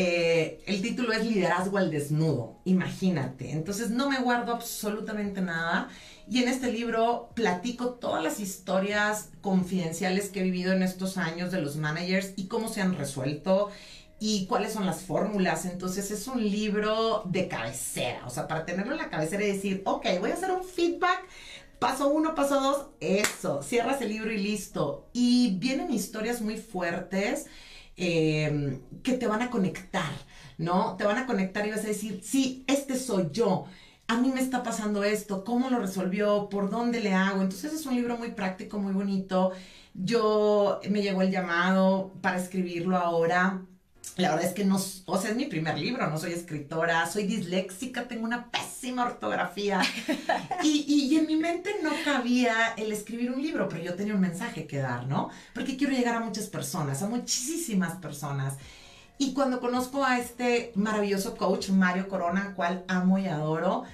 Eh, 0.00 0.62
el 0.66 0.80
título 0.80 1.12
es 1.12 1.26
Liderazgo 1.26 1.76
al 1.76 1.90
Desnudo, 1.90 2.60
imagínate. 2.64 3.50
Entonces 3.50 3.90
no 3.90 4.08
me 4.08 4.20
guardo 4.20 4.52
absolutamente 4.54 5.40
nada. 5.40 5.88
Y 6.30 6.40
en 6.40 6.48
este 6.48 6.70
libro 6.70 7.30
platico 7.34 7.94
todas 7.94 8.22
las 8.22 8.38
historias 8.38 9.30
confidenciales 9.40 10.28
que 10.28 10.38
he 10.38 10.44
vivido 10.44 10.72
en 10.72 10.84
estos 10.84 11.18
años 11.18 11.50
de 11.50 11.60
los 11.60 11.74
managers 11.74 12.32
y 12.36 12.46
cómo 12.46 12.68
se 12.68 12.80
han 12.80 12.96
resuelto 12.96 13.70
y 14.20 14.46
cuáles 14.46 14.72
son 14.72 14.86
las 14.86 15.02
fórmulas. 15.02 15.64
Entonces 15.64 16.12
es 16.12 16.28
un 16.28 16.48
libro 16.48 17.24
de 17.24 17.48
cabecera, 17.48 18.24
o 18.24 18.30
sea, 18.30 18.46
para 18.46 18.64
tenerlo 18.64 18.92
en 18.92 18.98
la 18.98 19.10
cabecera 19.10 19.42
y 19.42 19.52
decir, 19.52 19.82
ok, 19.84 20.06
voy 20.20 20.30
a 20.30 20.34
hacer 20.34 20.52
un 20.52 20.62
feedback. 20.62 21.24
Paso 21.80 22.06
uno, 22.06 22.36
paso 22.36 22.60
dos, 22.60 22.86
eso, 23.00 23.64
cierras 23.64 24.00
el 24.00 24.10
libro 24.10 24.30
y 24.30 24.38
listo. 24.38 25.08
Y 25.12 25.56
vienen 25.58 25.92
historias 25.92 26.40
muy 26.40 26.56
fuertes 26.56 27.46
Em, 28.00 28.80
que 29.02 29.14
te 29.14 29.26
van 29.26 29.42
a 29.42 29.50
conectar, 29.50 30.12
¿no? 30.56 30.96
Te 30.96 31.04
van 31.04 31.18
a 31.18 31.26
conectar 31.26 31.66
y 31.66 31.70
vas 31.70 31.84
a 31.84 31.88
decir, 31.88 32.20
sí, 32.22 32.64
este 32.68 32.96
soy 32.96 33.28
yo. 33.32 33.66
A 34.06 34.18
mí 34.20 34.30
me 34.30 34.40
está 34.40 34.62
pasando 34.62 35.02
esto, 35.04 35.44
¿cómo 35.44 35.68
lo 35.68 35.80
resolvió? 35.80 36.48
¿Por 36.48 36.70
dónde 36.70 37.00
le 37.00 37.12
hago? 37.12 37.42
Entonces 37.42 37.72
es 37.72 37.86
un 37.86 37.96
libro 37.96 38.16
muy 38.16 38.30
práctico, 38.30 38.78
muy 38.78 38.92
bonito. 38.92 39.52
Yo 39.94 40.80
me 40.88 41.02
llegó 41.02 41.22
el 41.22 41.30
llamado 41.32 42.12
para 42.22 42.38
escribirlo 42.38 42.96
ahora 42.96 43.62
la 44.16 44.30
verdad 44.30 44.46
es 44.46 44.54
que 44.54 44.64
no, 44.64 44.76
o 45.06 45.18
sea, 45.18 45.30
es 45.30 45.36
mi 45.36 45.46
primer 45.46 45.78
libro, 45.78 46.08
no 46.08 46.18
soy 46.18 46.32
escritora, 46.32 47.06
soy 47.06 47.24
disléxica, 47.24 48.08
tengo 48.08 48.24
una 48.24 48.50
pésima 48.50 48.67
ortografía. 48.98 49.80
Y, 50.62 50.84
y, 50.86 51.16
en 51.16 51.26
mi 51.26 51.36
mente 51.36 51.76
no 51.82 51.90
cabía 52.04 52.74
el 52.76 52.92
escribir 52.92 53.30
un 53.30 53.42
libro, 53.42 53.68
pero 53.68 53.82
yo 53.82 53.94
tenía 53.94 54.14
un 54.14 54.20
mensaje 54.20 54.66
que 54.66 54.78
dar, 54.78 55.06
¿no? 55.06 55.30
Porque 55.54 55.76
quiero 55.76 55.92
llegar 55.92 56.16
a 56.16 56.20
muchas 56.20 56.46
personas, 56.46 57.02
a 57.02 57.08
muchísimas 57.08 57.96
personas. 57.96 58.54
Y 59.18 59.34
cuando 59.34 59.60
conozco 59.60 60.04
a 60.04 60.18
este 60.18 60.72
maravilloso 60.76 61.36
coach, 61.36 61.70
Mario 61.70 62.08
Corona, 62.08 62.54
cual 62.54 62.84
amo 62.88 63.18
y 63.18 63.26
adoro, 63.26 63.84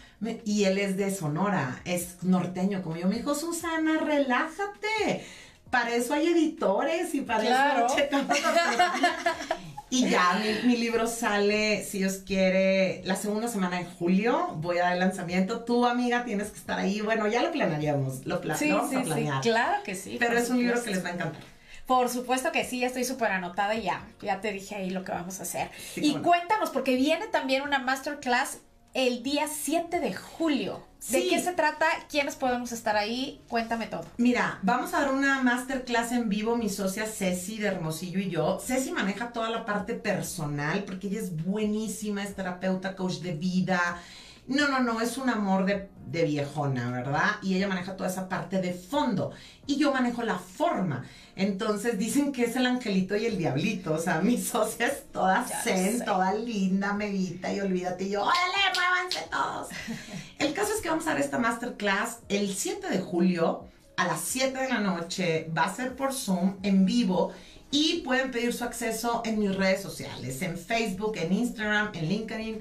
y 0.45 0.65
él 0.65 0.79
es 0.79 0.97
de 0.97 1.15
Sonora, 1.15 1.81
es 1.85 2.23
norteño, 2.23 2.83
como 2.83 2.97
yo, 2.97 3.09
me 3.09 3.17
dijo, 3.17 3.35
Susana, 3.35 3.99
relájate. 3.99 5.25
Para 5.71 5.95
eso 5.95 6.15
hay 6.15 6.29
editores 6.29 7.15
y 7.15 7.23
para 7.23 7.43
eso 7.43 7.97
checamos 7.97 8.37
Y 9.91 10.09
ya, 10.09 10.41
mi, 10.65 10.77
libro 10.77 11.07
sale, 11.07 11.85
si 11.85 11.99
Dios 11.99 12.23
quiere, 12.27 13.03
la 13.05 13.17
segunda 13.17 13.49
semana 13.49 13.79
de 13.79 13.85
julio. 13.85 14.55
Voy 14.57 14.79
a 14.79 14.85
dar 14.85 14.93
el 14.95 15.01
lanzamiento. 15.01 15.65
Tú, 15.65 15.87
amiga, 15.87 16.25
tienes 16.25 16.51
que 16.51 16.59
estar 16.59 16.79
ahí. 16.79 17.01
Bueno, 17.01 17.27
ya 17.29 17.43
lo 17.43 17.53
planearíamos. 17.53 18.27
Lo 18.27 18.41
sí, 18.55 18.73
sí, 18.91 18.97
Sí, 19.05 19.29
claro 19.43 19.83
que 19.85 19.95
sí. 19.95 20.17
Pero 20.19 20.37
es 20.39 20.51
un 20.51 20.59
libro 20.59 20.83
que 20.83 20.91
les 20.91 21.05
va 21.05 21.11
a 21.11 21.13
encantar. 21.13 21.43
Por 21.87 22.09
supuesto 22.09 22.51
que 22.51 22.65
sí, 22.65 22.81
ya 22.81 22.87
estoy 22.87 23.05
súper 23.05 23.31
anotada 23.31 23.75
y 23.75 23.83
ya, 23.83 24.07
ya 24.23 24.41
te 24.41 24.53
dije 24.53 24.75
ahí 24.75 24.91
lo 24.91 25.05
que 25.05 25.13
vamos 25.13 25.39
a 25.41 25.43
hacer. 25.43 25.71
y 25.97 26.15
cuéntanos, 26.17 26.71
porque 26.71 26.97
viene 26.97 27.27
también 27.27 27.63
una 27.63 27.79
masterclass 27.79 28.59
el 28.95 29.25
día 29.25 29.49
7 29.49 30.01
de 30.01 30.15
julio. 30.15 30.81
¿De 31.11 31.29
qué 31.29 31.39
se 31.39 31.53
trata? 31.53 31.85
¿Quiénes 32.09 32.35
podemos 32.37 32.73
estar 32.73 32.97
ahí? 32.97 33.39
Cuéntame 33.49 33.87
todo. 33.89 34.07
Mira, 34.17 34.59
vamos 34.63 34.95
a 34.95 35.01
dar 35.01 35.13
una 35.13 35.43
masterclass 35.43 36.13
en 36.13 36.31
vivo, 36.31 36.57
mi 36.57 36.71
socia 36.71 37.05
Ceci 37.05 37.59
de 37.59 37.67
Hermosillo 37.67 38.21
y 38.21 38.31
yo. 38.31 38.59
Ceci 38.65 38.91
maneja 38.91 39.33
toda 39.33 39.51
la 39.51 39.67
parte 39.67 39.95
personal 39.95 40.85
porque 40.85 41.09
ella 41.09 41.21
es 41.21 41.45
buenísima, 41.45 42.23
es 42.23 42.35
terapeuta, 42.35 42.97
coach 42.97 43.17
de 43.17 43.33
vida. 43.33 44.01
No, 44.47 44.69
no, 44.69 44.81
no, 44.81 45.01
es 45.01 45.17
un 45.17 45.31
amor 45.31 45.65
de, 45.65 45.89
de 46.07 46.25
viejona, 46.25 46.91
¿verdad? 46.91 47.37
Y 47.43 47.57
ella 47.57 47.69
maneja 47.69 47.97
toda 47.97 48.11
esa 48.11 48.29
parte 48.29 48.61
de 48.61 48.73
fondo. 48.73 49.33
Y 49.67 49.77
yo 49.77 49.93
manejo 49.93 50.23
la 50.23 50.39
forma. 50.39 51.05
Entonces 51.37 51.99
dicen 51.99 52.31
que 52.31 52.45
es 52.45 52.57
el 52.57 52.67
angelito 52.67 53.17
y 53.17 53.27
el 53.27 53.39
diablito. 53.39 53.95
O 53.95 53.99
sea, 53.99 54.21
mi 54.21 54.39
socia 54.39 54.87
es 54.87 55.11
toda 55.11 55.45
zen, 55.45 56.05
toda 56.05 56.35
linda, 56.35 56.93
medita 56.93 57.53
y 57.53 57.61
olvídate. 57.61 58.05
Y 58.05 58.11
yo, 58.11 58.23
órale, 58.23 58.55
muévanse 58.75 59.29
todos. 59.31 59.69
el 60.39 60.53
caso 60.53 60.73
es 60.75 60.81
que 60.81 60.91
vamos 60.91 61.07
a 61.07 61.11
dar 61.11 61.21
esta 61.21 61.39
masterclass 61.39 62.19
el 62.29 62.55
7 62.55 62.89
de 62.89 63.01
julio 63.01 63.65
a 63.97 64.07
las 64.07 64.21
7 64.21 64.59
de 64.59 64.69
la 64.69 64.81
noche. 64.81 65.51
Va 65.57 65.65
a 65.65 65.75
ser 65.75 65.97
por 65.97 66.13
Zoom 66.13 66.57
en 66.63 66.85
vivo. 66.85 67.33
Y 67.71 68.03
pueden 68.03 68.31
pedir 68.31 68.53
su 68.53 68.63
acceso 68.63 69.23
en 69.25 69.41
mis 69.41 69.53
redes 69.53 69.83
sociales, 69.83 70.41
en 70.43 70.57
Facebook, 70.57 71.17
en 71.17 71.33
Instagram, 71.33 71.91
en 71.95 72.09
LinkedIn. 72.09 72.61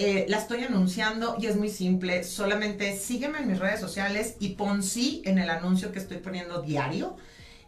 Eh, 0.00 0.26
la 0.28 0.38
estoy 0.38 0.62
anunciando 0.62 1.36
y 1.40 1.46
es 1.46 1.56
muy 1.56 1.68
simple. 1.68 2.22
Solamente 2.22 2.96
sígueme 2.96 3.38
en 3.40 3.48
mis 3.48 3.58
redes 3.58 3.80
sociales 3.80 4.36
y 4.38 4.50
pon 4.50 4.84
sí 4.84 5.22
en 5.24 5.38
el 5.38 5.50
anuncio 5.50 5.90
que 5.90 5.98
estoy 5.98 6.18
poniendo 6.18 6.62
diario 6.62 7.16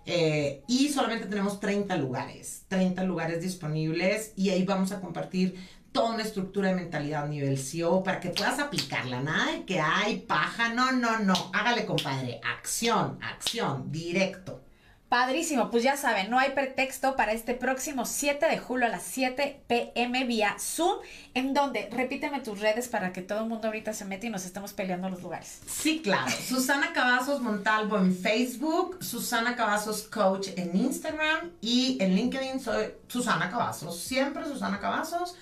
eh, 0.07 0.63
y 0.69 0.91
solamente 0.91 1.27
tenemos 1.27 1.59
30 1.59 1.97
lugares, 1.97 2.67
30 2.69 3.03
lugares 3.03 3.43
disponibles 3.43 4.33
y 4.37 4.51
ahí 4.51 4.65
vamos 4.65 4.93
a 4.93 5.01
compartir 5.01 5.57
toda 5.91 6.15
una 6.15 6.23
estructura 6.23 6.69
de 6.69 6.77
mentalidad 6.77 7.25
a 7.25 7.27
nivel 7.27 7.59
CEO 7.59 8.05
para 8.05 8.21
que 8.21 8.31
puedas 8.31 8.61
aplicarla. 8.61 9.21
Nada 9.21 9.51
de 9.51 9.65
que 9.65 9.81
hay 9.81 10.19
paja, 10.21 10.73
no, 10.73 10.93
no, 10.93 11.19
no. 11.19 11.35
Hágale, 11.53 11.85
compadre. 11.85 12.41
Acción, 12.45 13.19
acción, 13.23 13.91
directo. 13.91 14.63
Padrísimo, 15.11 15.73
pues 15.73 15.83
ya 15.83 15.97
saben, 15.97 16.31
no 16.31 16.39
hay 16.39 16.53
pretexto 16.53 17.17
para 17.17 17.33
este 17.33 17.55
próximo 17.55 18.07
7 18.07 18.47
de 18.47 18.59
julio 18.59 18.87
a 18.87 18.91
las 18.91 19.03
7 19.03 19.61
pm 19.67 20.25
vía 20.25 20.55
Zoom, 20.61 20.99
en 21.35 21.53
donde, 21.53 21.89
repíteme 21.91 22.39
tus 22.39 22.61
redes 22.61 22.87
para 22.87 23.13
que 23.13 23.21
todo 23.21 23.41
el 23.41 23.47
mundo 23.47 23.67
ahorita 23.67 23.93
se 23.93 24.05
mete 24.05 24.29
y 24.29 24.31
nos 24.31 24.45
estemos 24.45 24.73
peleando 24.73 25.09
los 25.09 25.21
lugares. 25.21 25.63
Sí, 25.67 26.01
claro. 26.01 26.31
Susana 26.31 26.93
Cavazos 26.93 27.41
Montalvo 27.41 27.99
en 27.99 28.17
Facebook, 28.17 29.03
Susana 29.03 29.57
Cavazos 29.57 30.03
Coach 30.03 30.51
en 30.55 30.77
Instagram 30.77 31.51
y 31.61 31.99
en 32.01 32.15
LinkedIn 32.15 32.61
soy 32.61 32.95
Susana 33.09 33.51
Cavazos, 33.51 33.99
siempre 33.99 34.45
Susana 34.45 34.79
Cavazos, 34.79 35.35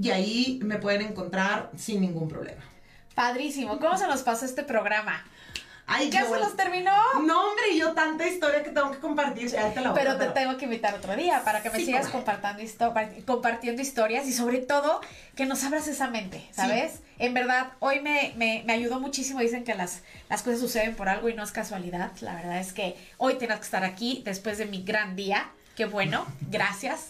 y 0.00 0.08
ahí 0.08 0.60
me 0.62 0.78
pueden 0.78 1.02
encontrar 1.02 1.70
sin 1.76 2.00
ningún 2.00 2.26
problema. 2.26 2.62
Padrísimo, 3.14 3.78
¿cómo 3.80 3.98
se 3.98 4.06
nos 4.06 4.22
pasó 4.22 4.46
este 4.46 4.62
programa? 4.62 5.22
Ay, 5.92 6.08
¿Ya 6.10 6.20
yo 6.22 6.34
se 6.34 6.38
los 6.40 6.56
terminó? 6.56 6.92
No, 7.22 7.48
hombre, 7.48 7.76
yo 7.76 7.92
tanta 7.92 8.26
historia 8.26 8.62
que 8.62 8.70
tengo 8.70 8.90
que 8.90 8.98
compartir. 8.98 9.48
Ya 9.48 9.72
te 9.74 9.80
la 9.80 9.90
voy 9.90 10.00
a 10.00 10.02
Pero 10.02 10.16
te 10.16 10.26
tengo 10.28 10.56
que 10.56 10.64
invitar 10.66 10.94
otro 10.94 11.16
día 11.16 11.42
para 11.44 11.62
que 11.62 11.70
me 11.70 11.76
Sí, 11.78 11.86
sigas 11.86 12.08
compartiendo, 12.08 12.62
histo- 12.62 13.24
compartiendo 13.24 13.82
historias 13.82 14.26
y 14.26 14.32
sobre 14.32 14.58
todo 14.58 15.00
que 15.34 15.46
nos 15.46 15.64
abras 15.64 15.88
esa 15.88 16.08
mente, 16.08 16.46
¿sabes? 16.52 17.00
En 17.18 17.34
verdad, 17.34 17.72
hoy 17.80 18.00
me, 18.00 18.32
me, 18.36 18.62
me 18.66 18.72
ayudó 18.72 19.00
muchísimo. 19.00 19.40
Dicen 19.40 19.64
que 19.64 19.74
las, 19.74 20.02
las 20.28 20.42
cosas 20.42 20.60
suceden 20.60 20.94
por 20.94 21.08
algo 21.08 21.28
y 21.28 21.34
no 21.34 21.42
es 21.42 21.52
casualidad. 21.52 22.12
La 22.20 22.34
verdad 22.34 22.58
es 22.60 22.72
que 22.72 22.96
hoy 23.18 23.34
tienes 23.34 23.58
que 23.58 23.64
estar 23.64 23.84
aquí 23.84 24.22
después 24.24 24.56
de 24.58 24.66
mi 24.66 24.82
gran 24.82 25.16
día. 25.16 25.50
Qué 25.76 25.86
bueno, 25.86 26.26
gracias. 26.50 27.08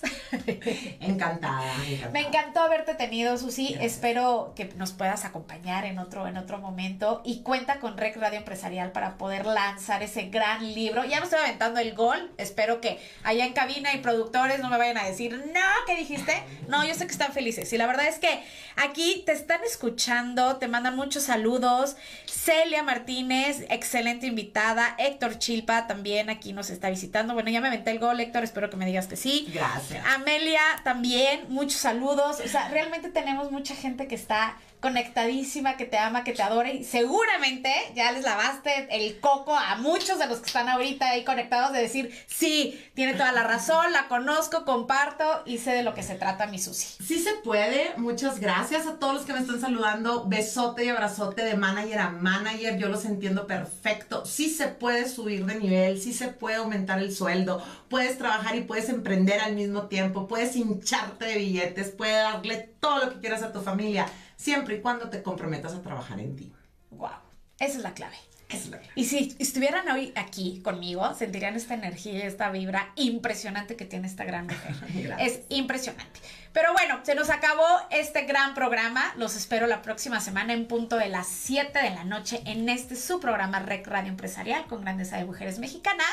Encantada, 1.00 1.00
encantada. 1.00 2.10
Me 2.12 2.20
encantó 2.20 2.60
haberte 2.60 2.94
tenido, 2.94 3.36
Susi. 3.36 3.76
Espero 3.80 4.52
que 4.54 4.66
nos 4.76 4.92
puedas 4.92 5.24
acompañar 5.24 5.84
en 5.86 5.98
otro, 5.98 6.28
en 6.28 6.36
otro 6.36 6.58
momento. 6.58 7.20
Y 7.24 7.42
cuenta 7.42 7.80
con 7.80 7.96
Rec 7.96 8.16
Radio 8.16 8.38
Empresarial 8.38 8.92
para 8.92 9.16
poder 9.18 9.46
lanzar 9.46 10.02
ese 10.02 10.24
gran 10.28 10.72
libro. 10.74 11.04
Ya 11.04 11.18
me 11.18 11.24
estoy 11.24 11.40
aventando 11.40 11.80
el 11.80 11.94
gol. 11.94 12.30
Espero 12.36 12.80
que 12.80 13.00
allá 13.24 13.44
en 13.44 13.54
cabina 13.54 13.94
y 13.94 13.98
productores 13.98 14.60
no 14.60 14.68
me 14.68 14.78
vayan 14.78 14.98
a 14.98 15.04
decir, 15.04 15.32
no, 15.32 15.60
¿qué 15.86 15.96
dijiste? 15.96 16.34
No, 16.68 16.84
yo 16.84 16.94
sé 16.94 17.06
que 17.06 17.12
están 17.12 17.32
felices. 17.32 17.72
Y 17.72 17.78
la 17.78 17.86
verdad 17.86 18.06
es 18.06 18.18
que 18.18 18.44
aquí 18.76 19.24
te 19.26 19.32
están 19.32 19.64
escuchando, 19.64 20.58
te 20.58 20.68
mandan 20.68 20.94
muchos 20.94 21.24
saludos. 21.24 21.96
Celia 22.26 22.82
Martínez, 22.82 23.64
excelente 23.68 24.26
invitada. 24.26 24.94
Héctor 24.98 25.38
Chilpa 25.38 25.86
también 25.86 26.30
aquí 26.30 26.52
nos 26.52 26.70
está 26.70 26.90
visitando. 26.90 27.34
Bueno, 27.34 27.50
ya 27.50 27.60
me 27.60 27.68
aventé 27.68 27.90
el 27.90 27.98
gol, 27.98 28.20
Héctor. 28.20 28.44
Espero 28.44 28.59
que 28.68 28.76
me 28.76 28.84
digas 28.84 29.06
que 29.06 29.16
sí. 29.16 29.48
Gracias. 29.54 30.04
Amelia 30.06 30.60
también, 30.84 31.46
muchos 31.48 31.80
saludos. 31.80 32.40
O 32.44 32.48
sea, 32.48 32.68
realmente 32.68 33.08
tenemos 33.08 33.50
mucha 33.50 33.74
gente 33.74 34.06
que 34.08 34.14
está 34.16 34.56
conectadísima, 34.80 35.76
que 35.76 35.84
te 35.84 35.98
ama, 35.98 36.24
que 36.24 36.32
te 36.32 36.42
adora 36.42 36.72
y 36.72 36.84
seguramente 36.84 37.72
ya 37.94 38.12
les 38.12 38.24
lavaste 38.24 38.88
el 38.90 39.20
coco 39.20 39.54
a 39.54 39.76
muchos 39.76 40.18
de 40.18 40.26
los 40.26 40.38
que 40.38 40.46
están 40.46 40.68
ahorita 40.68 41.10
ahí 41.10 41.24
conectados 41.24 41.72
de 41.72 41.80
decir, 41.80 42.12
sí, 42.26 42.82
tiene 42.94 43.14
toda 43.14 43.32
la 43.32 43.44
razón, 43.44 43.92
la 43.92 44.08
conozco, 44.08 44.64
comparto 44.64 45.24
y 45.46 45.58
sé 45.58 45.72
de 45.72 45.82
lo 45.82 45.94
que 45.94 46.02
se 46.02 46.14
trata 46.14 46.46
mi 46.46 46.58
Susi. 46.58 47.02
Sí 47.04 47.18
se 47.18 47.34
puede, 47.34 47.92
muchas 47.96 48.40
gracias 48.40 48.86
a 48.86 48.98
todos 48.98 49.14
los 49.14 49.24
que 49.24 49.32
me 49.32 49.40
están 49.40 49.60
saludando, 49.60 50.24
besote 50.26 50.84
y 50.84 50.88
abrazote 50.88 51.44
de 51.44 51.54
manager 51.54 51.98
a 51.98 52.10
manager, 52.10 52.78
yo 52.78 52.88
los 52.88 53.04
entiendo 53.04 53.46
perfecto, 53.46 54.24
sí 54.24 54.48
se 54.48 54.68
puede 54.68 55.08
subir 55.08 55.44
de 55.46 55.56
nivel, 55.56 56.00
sí 56.00 56.12
se 56.12 56.28
puede 56.28 56.56
aumentar 56.56 56.98
el 56.98 57.14
sueldo, 57.14 57.62
puedes 57.88 58.18
trabajar 58.18 58.56
y 58.56 58.62
puedes 58.62 58.88
emprender 58.88 59.40
al 59.40 59.54
mismo 59.54 59.88
tiempo, 59.88 60.26
puedes 60.26 60.56
hincharte 60.56 61.26
de 61.26 61.36
billetes, 61.36 61.90
puedes 61.90 62.16
darle 62.16 62.70
todo 62.80 63.04
lo 63.04 63.12
que 63.12 63.20
quieras 63.20 63.42
a 63.42 63.52
tu 63.52 63.60
familia, 63.60 64.06
siempre 64.40 64.76
y 64.76 64.80
cuando 64.80 65.10
te 65.10 65.22
comprometas 65.22 65.74
a 65.74 65.82
trabajar 65.82 66.18
en 66.18 66.34
ti. 66.34 66.52
Wow, 66.90 67.10
esa 67.58 67.76
es 67.76 67.82
la 67.82 67.92
clave. 67.92 68.16
Es 68.48 68.68
la 68.68 68.78
clave. 68.78 68.92
Y 68.96 69.04
si 69.04 69.36
estuvieran 69.38 69.88
hoy 69.90 70.12
aquí 70.16 70.60
conmigo, 70.62 71.14
sentirían 71.14 71.56
esta 71.56 71.74
energía, 71.74 72.26
esta 72.26 72.50
vibra 72.50 72.92
impresionante 72.96 73.76
que 73.76 73.84
tiene 73.84 74.08
esta 74.08 74.24
gran 74.24 74.46
mujer. 74.46 75.16
Es 75.20 75.42
impresionante. 75.50 76.20
Pero 76.52 76.72
bueno, 76.72 76.98
se 77.04 77.14
nos 77.14 77.30
acabó 77.30 77.64
este 77.90 78.22
gran 78.22 78.54
programa. 78.54 79.12
Los 79.16 79.36
espero 79.36 79.68
la 79.68 79.82
próxima 79.82 80.20
semana 80.20 80.52
en 80.52 80.66
punto 80.66 80.96
de 80.96 81.08
las 81.08 81.28
7 81.28 81.78
de 81.78 81.90
la 81.90 82.02
noche 82.02 82.42
en 82.44 82.68
este 82.68 82.96
su 82.96 83.20
programa 83.20 83.60
Rec 83.60 83.86
Radio 83.86 84.08
Empresarial 84.08 84.66
con 84.66 84.80
grandeza 84.82 85.16
de 85.16 85.24
mujeres 85.24 85.60
mexicanas, 85.60 86.12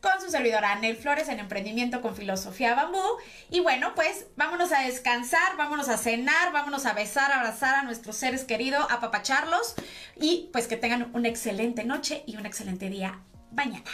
con 0.00 0.12
su 0.22 0.30
servidora 0.30 0.72
Anel 0.72 0.96
Flores 0.96 1.28
en 1.28 1.38
Emprendimiento 1.38 2.00
con 2.00 2.16
Filosofía 2.16 2.74
Bambú. 2.74 3.02
Y 3.50 3.60
bueno, 3.60 3.94
pues 3.94 4.26
vámonos 4.36 4.72
a 4.72 4.80
descansar, 4.80 5.56
vámonos 5.58 5.90
a 5.90 5.98
cenar, 5.98 6.52
vámonos 6.52 6.86
a 6.86 6.94
besar, 6.94 7.30
abrazar 7.30 7.74
a 7.74 7.82
nuestros 7.82 8.16
seres 8.16 8.44
queridos, 8.44 8.86
a 8.90 9.00
papacharlos 9.00 9.74
y 10.16 10.48
pues 10.52 10.66
que 10.66 10.78
tengan 10.78 11.10
una 11.14 11.28
excelente 11.28 11.84
noche 11.84 12.24
y 12.26 12.38
un 12.38 12.46
excelente 12.46 12.88
día 12.88 13.20
mañana. 13.52 13.90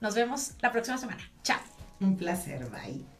Nos 0.00 0.14
vemos 0.14 0.52
la 0.60 0.70
próxima 0.70 0.98
semana. 0.98 1.22
Chao. 1.42 1.60
Un 2.00 2.16
placer, 2.16 2.66
bye. 2.66 3.19